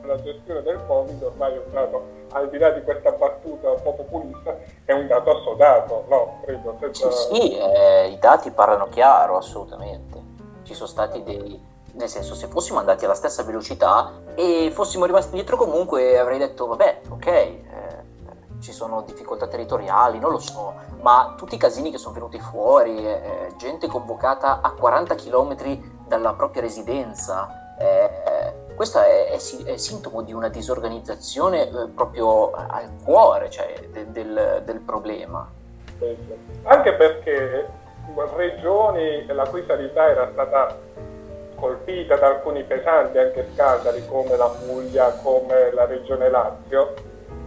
la 0.07 0.21
gestione 0.21 0.63
del 0.63 0.79
Covid 0.87 1.21
ormai 1.21 1.53
è 1.53 1.57
un 1.57 1.71
dato, 1.71 2.03
al 2.31 2.49
di 2.49 2.57
là 2.57 2.71
di 2.71 2.81
questa 2.81 3.11
battuta 3.11 3.69
un 3.69 3.81
po' 3.83 3.93
populista, 3.93 4.57
è 4.85 4.93
un 4.93 5.05
dato 5.05 5.37
assodato, 5.37 6.05
no? 6.07 6.39
Credo, 6.43 6.77
senza... 6.79 7.11
Sì, 7.11 7.35
sì 7.35 7.57
eh, 7.57 8.07
i 8.07 8.17
dati 8.17 8.49
parlano 8.51 8.87
chiaro, 8.87 9.37
assolutamente. 9.37 10.19
Ci 10.63 10.73
sono 10.73 10.87
stati 10.87 11.21
dei... 11.23 11.75
Nel 11.93 12.09
senso, 12.09 12.35
se 12.35 12.47
fossimo 12.47 12.77
andati 12.77 13.05
alla 13.05 13.15
stessa 13.15 13.41
velocità 13.43 14.11
e 14.35 14.69
fossimo 14.71 15.05
rimasti 15.05 15.33
dietro 15.33 15.57
comunque 15.57 16.19
avrei 16.19 16.37
detto, 16.37 16.67
vabbè, 16.67 17.01
ok, 17.09 17.25
eh, 17.25 17.61
ci 18.59 18.71
sono 18.71 19.01
difficoltà 19.01 19.47
territoriali, 19.47 20.19
non 20.19 20.29
lo 20.31 20.37
so, 20.37 20.73
ma 21.01 21.33
tutti 21.35 21.55
i 21.55 21.57
casini 21.57 21.89
che 21.89 21.97
sono 21.97 22.13
venuti 22.13 22.39
fuori, 22.39 23.03
eh, 23.03 23.51
gente 23.57 23.87
convocata 23.87 24.61
a 24.61 24.71
40 24.71 25.15
km 25.15 25.55
dalla 26.07 26.33
propria 26.33 26.61
residenza, 26.61 27.75
eh, 27.79 28.56
questo 28.77 29.01
è, 29.01 29.31
è, 29.31 29.63
è, 29.63 29.77
sintomo 29.77 30.21
di 30.21 30.33
una 30.33 30.49
disorganizzazione 30.49 31.67
eh, 31.67 31.87
proprio 31.95 32.51
al 32.51 32.87
cuore 33.03 33.49
cioè, 33.49 33.73
de, 33.91 34.11
del, 34.11 34.61
del, 34.63 34.79
problema. 34.81 35.49
Anche 36.61 36.93
perché 36.93 37.67
regioni 38.35 39.25
la 39.25 39.47
cui 39.47 39.63
sanità 39.65 40.07
era 40.07 40.29
stata 40.31 40.77
colpita 41.55 42.17
da 42.17 42.27
alcuni 42.27 42.63
pesanti 42.63 43.17
anche 43.17 43.47
scandali 43.53 44.05
come 44.05 44.37
la 44.37 44.47
Puglia, 44.47 45.09
come 45.23 45.71
la 45.73 45.85
regione 45.85 46.29
Lazio, 46.29 46.93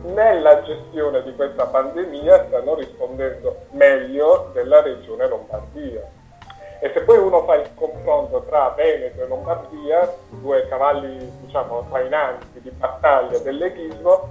nella 0.07 0.63
gestione 0.63 1.23
di 1.23 1.33
questa 1.37 1.67
pandemia 1.67 2.47
stanno 2.49 2.75
rispondendo 2.75 3.67
meglio 3.71 4.51
della 4.53 4.83
regione 4.83 5.29
Lombardia 5.29 6.03
e 6.81 6.91
se 6.95 7.03
poi 7.03 7.19
uno 7.19 7.45
fa 7.45 7.57
il 7.57 7.69
confronto 7.75 8.43
tra 8.49 8.71
Veneto 8.71 9.23
e 9.23 9.27
Lombardia, 9.27 10.13
due 10.31 10.67
cavalli 10.67 11.31
diciamo 11.43 11.87
trainanti 11.91 12.61
di 12.61 12.71
battaglia 12.71 13.39
del 13.39 13.57
leghismo, 13.57 14.29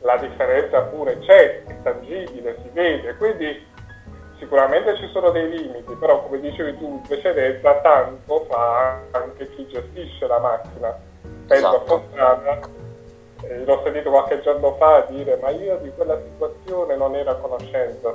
la 0.00 0.16
differenza 0.16 0.82
pure 0.82 1.18
c'è, 1.20 1.64
è 1.64 1.82
tangibile, 1.82 2.56
si 2.62 2.70
vede, 2.72 3.16
quindi 3.16 3.64
sicuramente 4.38 4.96
ci 4.96 5.08
sono 5.12 5.30
dei 5.30 5.48
limiti, 5.48 5.94
però 5.94 6.22
come 6.22 6.40
dicevi 6.40 6.76
tu 6.76 6.84
in 6.86 7.02
precedenza, 7.02 7.74
tanto 7.76 8.46
fa 8.48 9.00
anche 9.12 9.48
chi 9.54 9.66
gestisce 9.68 10.26
la 10.26 10.38
macchina. 10.38 10.98
Penso 11.46 11.66
esatto. 11.68 11.76
a 11.76 11.84
Fontana, 11.84 12.60
eh, 13.42 13.64
l'ho 13.64 13.80
sentito 13.84 14.10
qualche 14.10 14.40
giorno 14.42 14.74
fa 14.74 15.06
dire 15.08 15.38
ma 15.40 15.50
io 15.50 15.76
di 15.76 15.92
quella 15.94 16.18
situazione 16.18 16.96
non 16.96 17.14
ero 17.14 17.30
a 17.30 17.36
conoscenza, 17.36 18.14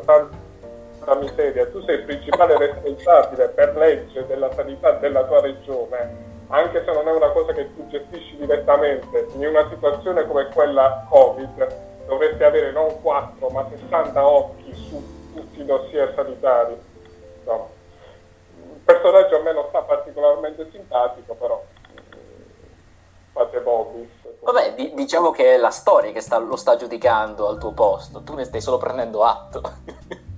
porca 1.02 1.16
miseria, 1.16 1.68
tu 1.68 1.84
sei 1.84 1.96
il 1.98 2.04
principale 2.04 2.58
responsabile 2.58 3.50
per 3.50 3.76
legge 3.76 4.26
della 4.28 4.54
sanità 4.54 4.92
della 4.94 5.24
tua 5.24 5.42
regione, 5.42 6.30
anche 6.48 6.84
se 6.86 6.92
non 6.92 7.08
è 7.08 7.12
una 7.12 7.30
cosa 7.32 7.54
che 7.54 7.74
tu 7.76 7.88
gestisci 7.88 8.38
direttamente, 8.38 9.28
in 9.34 9.46
una 9.48 9.68
situazione 9.70 10.26
come 10.28 10.48
quella 10.54 11.06
Covid 11.10 12.06
dovresti 12.06 12.44
avere 12.44 12.72
non 12.72 13.02
4 13.02 13.50
ma 13.50 13.68
60 13.70 14.28
occhi 14.28 14.74
su 14.76 15.32
tutti 15.34 15.62
i 15.62 15.66
dossier 15.66 16.14
sanitari. 16.16 16.80
No. 17.46 17.70
Il 18.58 18.80
personaggio 18.84 19.38
a 19.38 19.42
me 19.42 19.54
non 19.54 19.66
sta 19.70 19.82
particolarmente 19.82 20.70
simpatico, 20.72 21.34
però 21.36 21.64
fate 23.32 23.60
Bobis. 23.62 24.10
Vabbè, 24.42 24.74
di- 24.74 24.94
diciamo 24.94 25.32
che 25.32 25.56
è 25.56 25.58
la 25.58 25.70
storia 25.70 26.12
che 26.12 26.20
sta- 26.20 26.38
lo 26.38 26.56
sta 26.56 26.76
giudicando 26.76 27.48
al 27.48 27.58
tuo 27.58 27.72
posto, 27.72 28.22
tu 28.24 28.34
ne 28.36 28.44
stai 28.44 28.60
solo 28.62 28.78
prendendo 28.78 29.24
atto. 29.24 29.62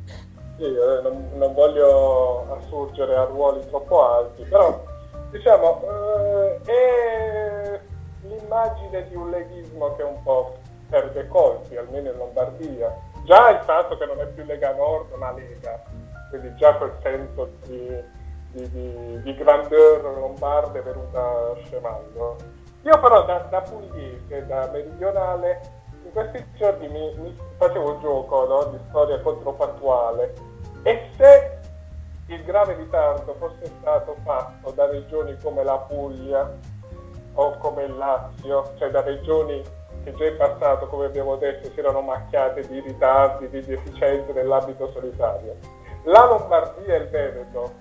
Sì, 0.58 0.66
eh, 0.66 1.02
non, 1.02 1.30
non 1.34 1.54
voglio 1.54 2.46
assurgere 2.58 3.16
a 3.16 3.24
ruoli 3.24 3.66
troppo 3.68 4.08
alti, 4.08 4.44
però 4.44 4.84
diciamo 5.32 5.82
eh, 5.82 6.62
è 6.64 7.80
l'immagine 8.22 9.08
di 9.10 9.16
un 9.16 9.32
leghismo 9.32 9.96
che 9.96 10.04
un 10.04 10.22
po' 10.22 10.58
perde 10.90 11.28
colpi, 11.28 11.76
almeno 11.76 12.12
in 12.12 12.18
Lombardia. 12.18 12.96
Già 13.26 13.50
il 13.50 13.64
fatto 13.64 13.98
che 13.98 14.06
non 14.06 14.20
è 14.20 14.28
più 14.28 14.44
Lega 14.46 14.74
Nord 14.76 15.12
ma 15.14 15.32
Lega, 15.32 15.82
quindi 16.30 16.54
già 16.56 16.76
quel 16.76 16.94
senso 17.02 17.50
di, 17.66 18.04
di, 18.52 18.70
di, 18.70 19.22
di 19.24 19.36
grandeur 19.36 20.04
lombarda 20.18 20.78
è 20.78 20.84
venuta 20.84 21.56
scemando. 21.64 22.36
Io 22.84 23.00
però 23.00 23.24
da, 23.26 23.38
da 23.50 23.62
pugliese, 23.62 24.46
da 24.46 24.70
meridionale, 24.72 25.62
in 26.04 26.12
questi 26.12 26.46
giorni 26.56 26.88
mi, 26.88 27.14
mi 27.18 27.38
facevo 27.58 27.94
un 27.94 28.02
gioco 28.02 28.46
no, 28.46 28.64
di 28.72 28.80
storia 28.90 29.20
controfattuale 29.22 30.34
e 30.84 31.10
se 31.18 31.58
il 32.28 32.44
grave 32.44 32.76
ritardo 32.76 33.34
fosse 33.36 33.72
stato 33.80 34.16
fatto 34.24 34.72
da 34.72 34.88
regioni 34.88 35.38
come 35.42 35.64
la 35.64 35.78
Puglia 35.78 36.52
o 37.36 37.58
come 37.58 37.84
il 37.84 37.98
Lazio, 37.98 38.74
cioè 38.78 38.90
da 38.90 39.02
regioni 39.02 39.62
che 40.04 40.14
già 40.14 40.26
in 40.26 40.38
passato, 40.38 40.88
come 40.88 41.06
abbiamo 41.06 41.36
detto, 41.38 41.70
si 41.72 41.80
erano 41.80 42.02
macchiate 42.02 42.68
di 42.68 42.80
ritardi, 42.82 43.50
di 43.50 43.64
deficienze 43.64 44.34
nell'ambito 44.34 44.92
sanitario, 44.94 45.56
la 46.04 46.26
Lombardia 46.26 46.96
e 46.96 46.98
il 46.98 47.10
Veneto 47.10 47.72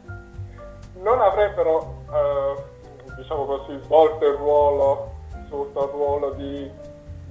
non 1.00 1.20
avrebbero, 1.20 2.04
eh, 2.12 2.62
diciamo 3.16 3.44
così, 3.44 3.78
svolto 3.82 4.24
il 4.26 4.36
ruolo, 4.36 5.10
il 5.34 5.66
ruolo 5.74 6.30
di 6.30 6.70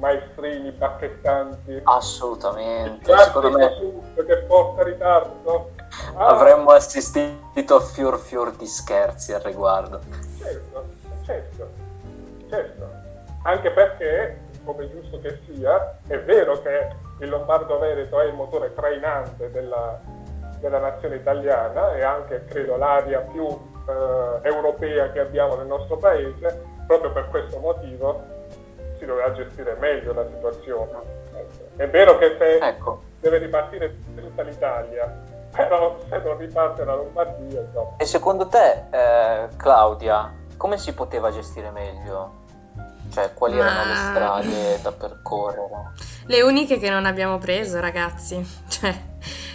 maestrini 0.01 0.71
bacchettanti. 0.71 1.81
Assolutamente, 1.83 3.15
secondo 3.17 3.51
me 3.51 4.25
che 4.25 4.37
porta 4.47 4.83
ritardo. 4.83 5.71
Ah, 6.15 6.27
avremmo 6.27 6.71
assistito 6.71 7.75
a 7.75 7.79
fior 7.81 8.17
fior 8.17 8.51
di 8.55 8.65
scherzi 8.65 9.33
al 9.33 9.41
riguardo. 9.41 9.99
Certo, 10.39 10.85
certo, 11.23 11.69
certo. 12.49 12.89
Anche 13.43 13.71
perché, 13.71 14.39
come 14.65 14.89
giusto 14.89 15.19
che 15.19 15.39
sia, 15.45 15.97
è 16.07 16.19
vero 16.19 16.61
che 16.61 16.95
il 17.19 17.29
Lombardo 17.29 17.77
Veneto 17.77 18.19
è 18.19 18.25
il 18.25 18.33
motore 18.33 18.73
trainante 18.73 19.51
della, 19.51 19.99
della 20.59 20.79
nazione 20.79 21.17
italiana 21.17 21.93
e 21.93 22.01
anche, 22.01 22.45
credo, 22.45 22.75
l'area 22.75 23.19
più 23.19 23.45
eh, 23.45 24.47
europea 24.47 25.11
che 25.11 25.19
abbiamo 25.19 25.55
nel 25.55 25.67
nostro 25.67 25.97
paese, 25.97 26.63
proprio 26.87 27.11
per 27.11 27.29
questo 27.29 27.59
motivo 27.59 28.39
si 29.01 29.07
doveva 29.07 29.31
gestire 29.33 29.75
meglio 29.79 30.13
la 30.13 30.25
situazione. 30.27 31.19
È 31.75 31.89
vero 31.89 32.19
che 32.19 32.35
se 32.37 32.57
Ecco, 32.59 33.01
deve 33.19 33.39
ripartire 33.39 33.95
tutta 34.15 34.43
l'Italia, 34.43 35.11
però 35.49 35.97
se 36.07 36.19
non 36.19 36.37
riparte 36.37 36.85
la 36.85 36.93
Lombardia, 36.95 37.61
insomma. 37.61 37.95
e 37.97 38.05
secondo 38.05 38.47
te, 38.47 38.83
eh, 38.91 39.47
Claudia, 39.57 40.31
come 40.55 40.77
si 40.77 40.93
poteva 40.93 41.31
gestire 41.31 41.71
meglio? 41.71 42.39
Cioè, 43.11 43.33
quali 43.33 43.55
Ma- 43.55 43.65
erano 43.65 43.89
le 43.89 43.95
strade 43.95 44.81
da 44.83 44.91
percorrere? 44.91 45.91
Le 46.27 46.41
uniche 46.43 46.77
che 46.77 46.89
non 46.91 47.05
abbiamo 47.07 47.39
preso, 47.39 47.79
ragazzi. 47.79 48.39
Cioè, 48.69 48.95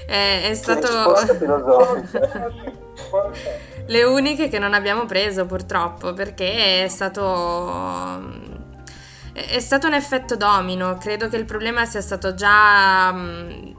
è, 0.07 0.49
è 0.51 0.55
stato... 0.55 1.15
Le 3.87 4.03
uniche 4.03 4.49
che 4.49 4.59
non 4.59 4.75
abbiamo 4.75 5.07
preso 5.07 5.47
purtroppo 5.47 6.13
perché 6.13 6.85
è 6.85 6.89
stato 6.89 7.23
è 9.37 9.61
stato 9.61 9.87
un 9.87 9.93
effetto 9.93 10.35
domino, 10.35 10.97
credo 10.97 11.29
che 11.29 11.37
il 11.37 11.45
problema 11.45 11.85
sia 11.85 12.01
stato 12.01 12.35
già 12.35 13.13
mh, 13.13 13.77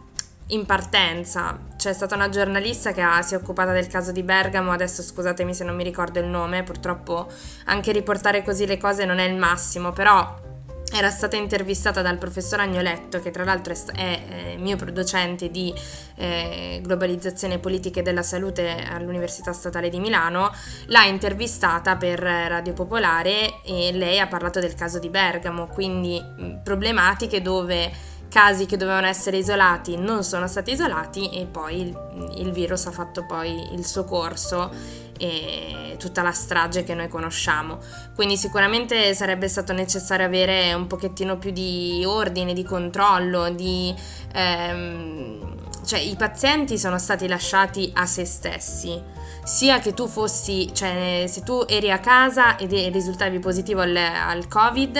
in 0.47 0.65
partenza. 0.67 1.57
C'è 1.75 1.93
stata 1.93 2.13
una 2.13 2.29
giornalista 2.29 2.91
che 2.91 3.01
ha- 3.01 3.23
si 3.23 3.33
è 3.33 3.37
occupata 3.37 3.71
del 3.71 3.87
caso 3.87 4.11
di 4.11 4.21
Bergamo, 4.21 4.71
adesso 4.71 5.01
scusatemi 5.01 5.55
se 5.55 5.63
non 5.63 5.75
mi 5.75 5.83
ricordo 5.83 6.19
il 6.19 6.27
nome, 6.27 6.61
purtroppo 6.61 7.27
anche 7.65 7.91
riportare 7.91 8.43
così 8.43 8.67
le 8.67 8.77
cose 8.77 9.05
non 9.05 9.17
è 9.17 9.23
il 9.23 9.35
massimo, 9.35 9.91
però 9.91 10.45
era 10.93 11.09
stata 11.09 11.35
intervistata 11.35 12.01
dal 12.01 12.17
professor 12.17 12.59
Agnoletto, 12.61 13.19
che 13.19 13.29
tra 13.29 13.43
l'altro 13.43 13.73
è, 13.93 14.21
eh, 14.29 14.57
mio 14.57 14.77
docente 14.77 15.51
di 15.51 15.73
eh, 16.15 16.79
globalizzazione 16.81 17.55
e 17.55 17.59
politiche 17.59 18.01
della 18.01 18.23
salute 18.23 18.85
all'Università 18.89 19.51
Statale 19.51 19.89
di 19.89 19.99
Milano, 19.99 20.51
l'ha 20.85 21.03
intervistata 21.05 21.97
per 21.97 22.19
Radio 22.19 22.73
Popolare 22.73 23.61
e 23.63 23.91
lei 23.91 24.19
ha 24.19 24.27
parlato 24.27 24.59
del 24.59 24.75
caso 24.75 24.97
di 24.97 25.09
Bergamo, 25.09 25.67
quindi 25.67 26.23
problematiche 26.63 27.41
dove 27.41 27.91
casi 28.29 28.65
che 28.65 28.77
dovevano 28.77 29.07
essere 29.07 29.37
isolati 29.37 29.95
non 29.97 30.23
sono 30.23 30.47
stati 30.47 30.71
isolati 30.71 31.29
e 31.29 31.45
poi 31.45 31.81
il, 31.81 32.31
il 32.37 32.51
virus 32.51 32.85
ha 32.87 32.91
fatto 32.91 33.25
poi 33.25 33.73
il 33.73 33.85
suo 33.85 34.03
corso 34.03 34.71
e 35.17 35.95
tutta 35.97 36.21
la 36.21 36.31
strage 36.31 36.83
che 36.83 36.93
noi 36.93 37.07
conosciamo. 37.07 37.79
Quindi 38.15 38.37
sicuramente 38.37 39.13
sarebbe 39.13 39.47
stato 39.47 39.73
necessario 39.73 40.25
avere 40.25 40.73
un 40.73 40.87
pochettino 40.87 41.37
più 41.37 41.51
di 41.51 42.03
ordine, 42.05 42.53
di 42.53 42.63
controllo, 42.63 43.49
di... 43.49 43.93
ehm, 44.33 45.55
cioè 45.85 45.99
i 45.99 46.15
pazienti 46.15 46.77
sono 46.77 46.99
stati 46.99 47.27
lasciati 47.27 47.91
a 47.95 48.05
se 48.05 48.25
stessi, 48.25 49.01
sia 49.43 49.79
che 49.79 49.93
tu 49.93 50.07
fossi, 50.07 50.69
cioè 50.73 51.23
se 51.27 51.43
tu 51.43 51.63
eri 51.67 51.89
a 51.91 51.99
casa 51.99 52.57
e 52.57 52.89
risultavi 52.89 53.39
positivo 53.39 53.81
al, 53.81 53.95
al 53.95 54.47
Covid, 54.49 54.97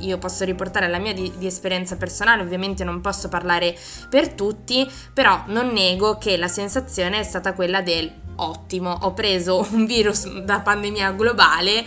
io 0.00 0.18
posso 0.18 0.44
riportare 0.44 0.88
la 0.88 0.98
mia 0.98 1.12
di, 1.12 1.32
di 1.36 1.46
esperienza 1.46 1.96
personale, 1.96 2.42
ovviamente 2.42 2.84
non 2.84 3.00
posso 3.00 3.28
parlare 3.28 3.76
per 4.08 4.30
tutti, 4.30 4.88
però 5.12 5.42
non 5.46 5.68
nego 5.68 6.18
che 6.18 6.36
la 6.36 6.48
sensazione 6.48 7.20
è 7.20 7.22
stata 7.22 7.52
quella 7.52 7.82
del 7.82 8.10
ottimo, 8.36 8.96
ho 9.02 9.12
preso 9.14 9.66
un 9.72 9.86
virus 9.86 10.28
da 10.42 10.60
pandemia 10.60 11.12
globale 11.12 11.84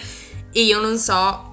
e 0.51 0.61
io 0.61 0.79
non 0.79 0.97
so 0.97 1.49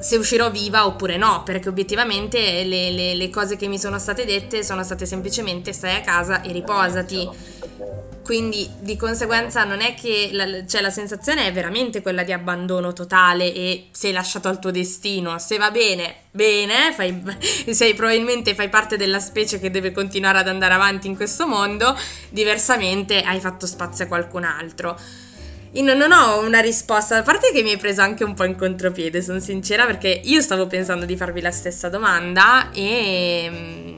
se 0.00 0.16
uscirò 0.16 0.50
viva 0.50 0.86
oppure 0.86 1.16
no, 1.16 1.42
perché 1.44 1.68
obiettivamente 1.68 2.64
le, 2.64 2.90
le- 2.90 3.14
le 3.14 3.30
cose 3.30 3.56
che 3.56 3.68
mi 3.68 3.78
sono 3.78 3.98
state 3.98 4.24
dette 4.24 4.64
sono 4.64 4.82
state 4.82 5.06
semplicemente 5.06 5.72
stai 5.72 5.96
a 5.96 6.00
casa 6.00 6.42
e 6.42 6.52
riposati. 6.52 7.28
Quindi 8.24 8.68
di 8.78 8.96
conseguenza 8.96 9.64
non 9.64 9.80
è 9.80 9.94
che 9.94 10.30
la, 10.32 10.64
cioè, 10.66 10.80
la 10.80 10.90
sensazione 10.90 11.46
è 11.46 11.52
veramente 11.52 12.02
quella 12.02 12.22
di 12.22 12.32
abbandono 12.32 12.92
totale 12.92 13.52
e 13.52 13.88
sei 13.90 14.12
lasciato 14.12 14.48
al 14.48 14.60
tuo 14.60 14.70
destino. 14.70 15.38
Se 15.38 15.58
va 15.58 15.70
bene, 15.72 16.14
bene, 16.30 16.92
fai, 16.94 17.20
sei 17.70 17.94
probabilmente 17.94 18.54
fai 18.54 18.68
parte 18.68 18.96
della 18.96 19.18
specie 19.18 19.58
che 19.58 19.70
deve 19.70 19.90
continuare 19.90 20.38
ad 20.38 20.48
andare 20.48 20.74
avanti 20.74 21.08
in 21.08 21.16
questo 21.16 21.48
mondo, 21.48 21.98
diversamente 22.30 23.22
hai 23.22 23.40
fatto 23.40 23.66
spazio 23.66 24.04
a 24.04 24.08
qualcun 24.08 24.44
altro. 24.44 24.96
Io 25.74 25.94
non- 25.94 26.12
ho 26.12 26.40
una 26.44 26.60
risposta, 26.60 27.16
a 27.16 27.22
parte 27.22 27.50
che 27.50 27.62
mi 27.62 27.70
hai 27.70 27.78
preso 27.78 28.02
anche 28.02 28.24
un 28.24 28.34
po' 28.34 28.44
in 28.44 28.56
contropiede, 28.56 29.22
sono 29.22 29.40
sincera, 29.40 29.86
perché 29.86 30.20
io 30.24 30.42
stavo 30.42 30.66
pensando 30.66 31.06
di 31.06 31.16
farvi 31.16 31.40
la 31.40 31.50
stessa 31.50 31.88
domanda 31.88 32.70
e 32.72 33.48
mm, 33.50 33.91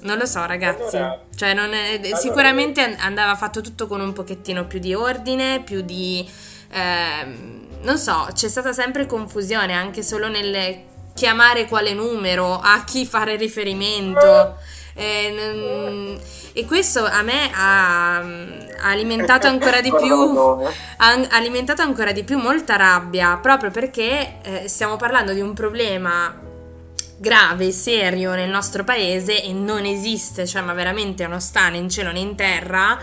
non 0.00 0.18
lo 0.18 0.26
so, 0.26 0.44
ragazzi. 0.46 0.96
Allora- 0.96 1.20
cioè, 1.36 1.54
non 1.54 1.72
è- 1.72 2.00
sicuramente 2.16 2.80
an- 2.82 2.96
andava 3.00 3.34
fatto 3.36 3.60
tutto 3.60 3.86
con 3.86 4.00
un 4.00 4.12
pochettino 4.12 4.66
più 4.66 4.78
di 4.78 4.94
ordine, 4.94 5.60
più 5.62 5.80
di 5.82 6.28
ehm, 6.70 7.66
non 7.82 7.96
so, 7.98 8.28
c'è 8.32 8.48
stata 8.48 8.72
sempre 8.72 9.06
confusione 9.06 9.72
anche 9.72 10.02
solo 10.02 10.28
nel 10.28 10.86
chiamare 11.14 11.66
quale 11.66 11.94
numero, 11.94 12.58
a 12.60 12.82
chi 12.84 13.06
fare 13.06 13.36
riferimento. 13.36 14.56
Eh, 14.94 15.32
non- 15.36 16.20
e 16.54 16.64
questo 16.64 17.04
a 17.04 17.22
me 17.22 17.50
ha, 17.54 18.16
ha 18.16 18.22
alimentato 18.82 19.46
ancora 19.46 19.80
di 19.80 19.90
più 19.96 20.12
ha 20.12 21.26
alimentato 21.30 21.82
ancora 21.82 22.10
di 22.10 22.24
più 22.24 22.36
molta 22.38 22.74
rabbia 22.74 23.36
proprio 23.40 23.70
perché 23.70 24.38
eh, 24.42 24.68
stiamo 24.68 24.96
parlando 24.96 25.32
di 25.32 25.40
un 25.40 25.52
problema 25.54 26.34
grave, 27.18 27.72
serio 27.72 28.34
nel 28.34 28.48
nostro 28.48 28.84
paese 28.84 29.42
e 29.42 29.52
non 29.52 29.84
esiste, 29.84 30.46
cioè 30.46 30.62
ma 30.62 30.72
veramente 30.72 31.26
non 31.26 31.40
sta 31.40 31.68
né 31.68 31.78
in 31.78 31.90
cielo 31.90 32.12
né 32.12 32.20
in 32.20 32.34
terra 32.34 32.98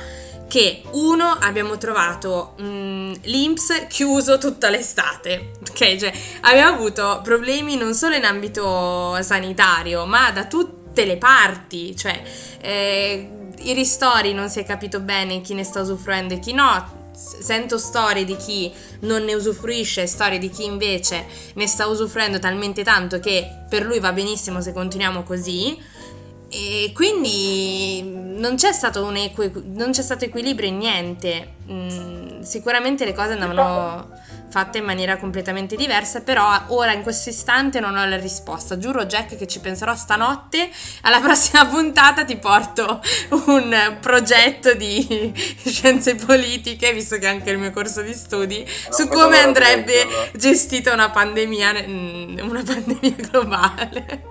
che 0.47 0.83
uno 0.91 1.25
abbiamo 1.39 1.77
trovato 1.77 2.53
mh, 2.57 3.13
l'Inps 3.23 3.87
chiuso 3.89 4.37
tutta 4.37 4.69
l'estate, 4.69 5.51
ok? 5.69 5.95
Cioè 5.97 6.13
abbiamo 6.41 6.75
avuto 6.75 7.19
problemi 7.23 7.75
non 7.75 7.93
solo 7.93 8.15
in 8.15 8.25
ambito 8.25 9.21
sanitario 9.21 10.05
ma 10.05 10.31
da 10.31 10.45
tutte 10.45 11.05
le 11.05 11.17
parti, 11.17 11.95
cioè 11.95 12.21
eh, 12.61 13.29
i 13.59 13.73
ristori 13.73 14.33
non 14.33 14.49
si 14.49 14.59
è 14.59 14.65
capito 14.65 14.99
bene 14.99 15.41
chi 15.41 15.53
ne 15.53 15.63
sta 15.63 15.81
usufruendo 15.81 16.35
e 16.35 16.39
chi 16.39 16.53
no. 16.53 16.94
Sento 17.15 17.77
storie 17.77 18.25
di 18.25 18.35
chi 18.35 18.71
non 19.01 19.23
ne 19.23 19.33
usufruisce, 19.33 20.05
storie 20.05 20.37
di 20.37 20.49
chi 20.49 20.65
invece 20.65 21.25
ne 21.53 21.67
sta 21.67 21.87
usufruendo 21.87 22.39
talmente 22.39 22.83
tanto 22.83 23.19
che 23.19 23.63
per 23.69 23.85
lui 23.85 23.99
va 23.99 24.11
benissimo 24.11 24.61
se 24.61 24.73
continuiamo 24.73 25.23
così. 25.23 25.77
E 26.49 26.91
quindi 26.93 28.01
non 28.03 28.55
c'è 28.55 28.71
stato, 28.71 29.09
equi- 29.11 29.51
non 29.65 29.91
c'è 29.91 30.01
stato 30.01 30.25
equilibrio 30.25 30.69
in 30.69 30.77
niente. 30.77 31.53
Mm, 31.69 32.41
sicuramente 32.41 33.05
le 33.05 33.13
cose 33.13 33.33
andavano 33.33 34.09
fatte 34.55 34.77
in 34.77 34.85
maniera 34.85 35.17
completamente 35.17 35.75
diversa, 35.75 36.21
però 36.21 36.49
ora 36.67 36.93
in 36.93 37.03
questo 37.03 37.27
istante 37.27 37.81
non 37.81 37.97
ho 37.97 38.05
la 38.05 38.15
risposta. 38.15 38.77
Giuro 38.77 39.03
Jack 39.03 39.35
che 39.35 39.47
ci 39.47 39.59
penserò 39.59 39.93
stanotte, 39.95 40.69
alla 41.01 41.19
prossima 41.19 41.65
puntata 41.67 42.23
ti 42.23 42.37
porto 42.37 43.01
un 43.47 43.97
progetto 43.99 44.73
di 44.73 45.33
scienze 45.59 46.15
politiche, 46.15 46.93
visto 46.93 47.17
che 47.17 47.25
è 47.25 47.31
anche 47.31 47.49
il 47.49 47.57
mio 47.57 47.71
corso 47.71 48.01
di 48.01 48.13
studi, 48.13 48.63
no, 48.63 48.93
su 48.93 49.09
come 49.09 49.39
andrebbe 49.39 50.07
gestita 50.35 50.93
una 50.93 51.09
pandemia, 51.09 51.73
mm, 51.85 52.37
una 52.47 52.63
pandemia 52.65 53.15
globale. 53.29 54.23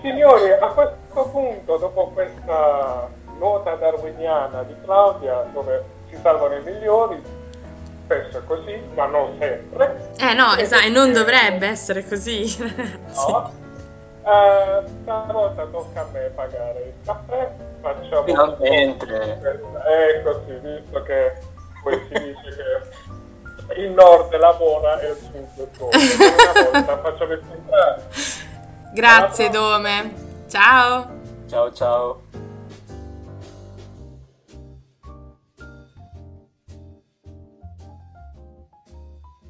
Signori, 0.00 0.52
a 0.52 0.68
questo 0.68 1.28
punto, 1.30 1.76
dopo 1.76 2.12
questa 2.14 3.10
nota 3.38 3.74
darwiniana 3.74 4.62
di 4.62 4.74
Claudia, 4.82 5.46
dove 5.52 5.84
si 6.08 6.16
salvano 6.22 6.54
i 6.54 6.62
migliori, 6.62 7.41
spesso 8.04 8.38
è 8.38 8.44
così, 8.44 8.80
ma 8.94 9.06
non 9.06 9.36
sempre. 9.38 10.10
Eh 10.18 10.34
no, 10.34 10.54
esatto, 10.56 10.86
e 10.86 10.88
non 10.88 11.12
dovrebbe 11.12 11.66
essere 11.66 12.06
così. 12.06 12.44
no. 13.14 13.60
Uh, 14.22 14.86
stavolta 15.02 15.66
tocca 15.66 16.02
a 16.02 16.06
me 16.12 16.30
pagare 16.34 16.80
il 16.80 17.04
caffè, 17.04 17.50
facciamo 17.80 18.22
finalmente. 18.24 19.06
È 19.06 20.22
così, 20.22 20.52
visto 20.62 21.02
che 21.02 21.32
poi 21.82 22.00
si 22.08 22.22
dice 22.22 22.56
che 22.56 23.80
il 23.80 23.90
nord 23.90 24.36
lavora 24.36 25.00
e 25.00 25.08
il 25.08 25.16
sud 25.16 25.68
come. 25.76 25.90
Una 25.92 26.70
volta 26.70 26.98
facciamo 26.98 27.32
il 27.32 27.42
contrario. 27.48 28.02
Grazie 28.94 29.50
Dome. 29.50 30.14
Ciao. 30.48 31.20
Ciao 31.48 31.72
ciao. 31.72 32.31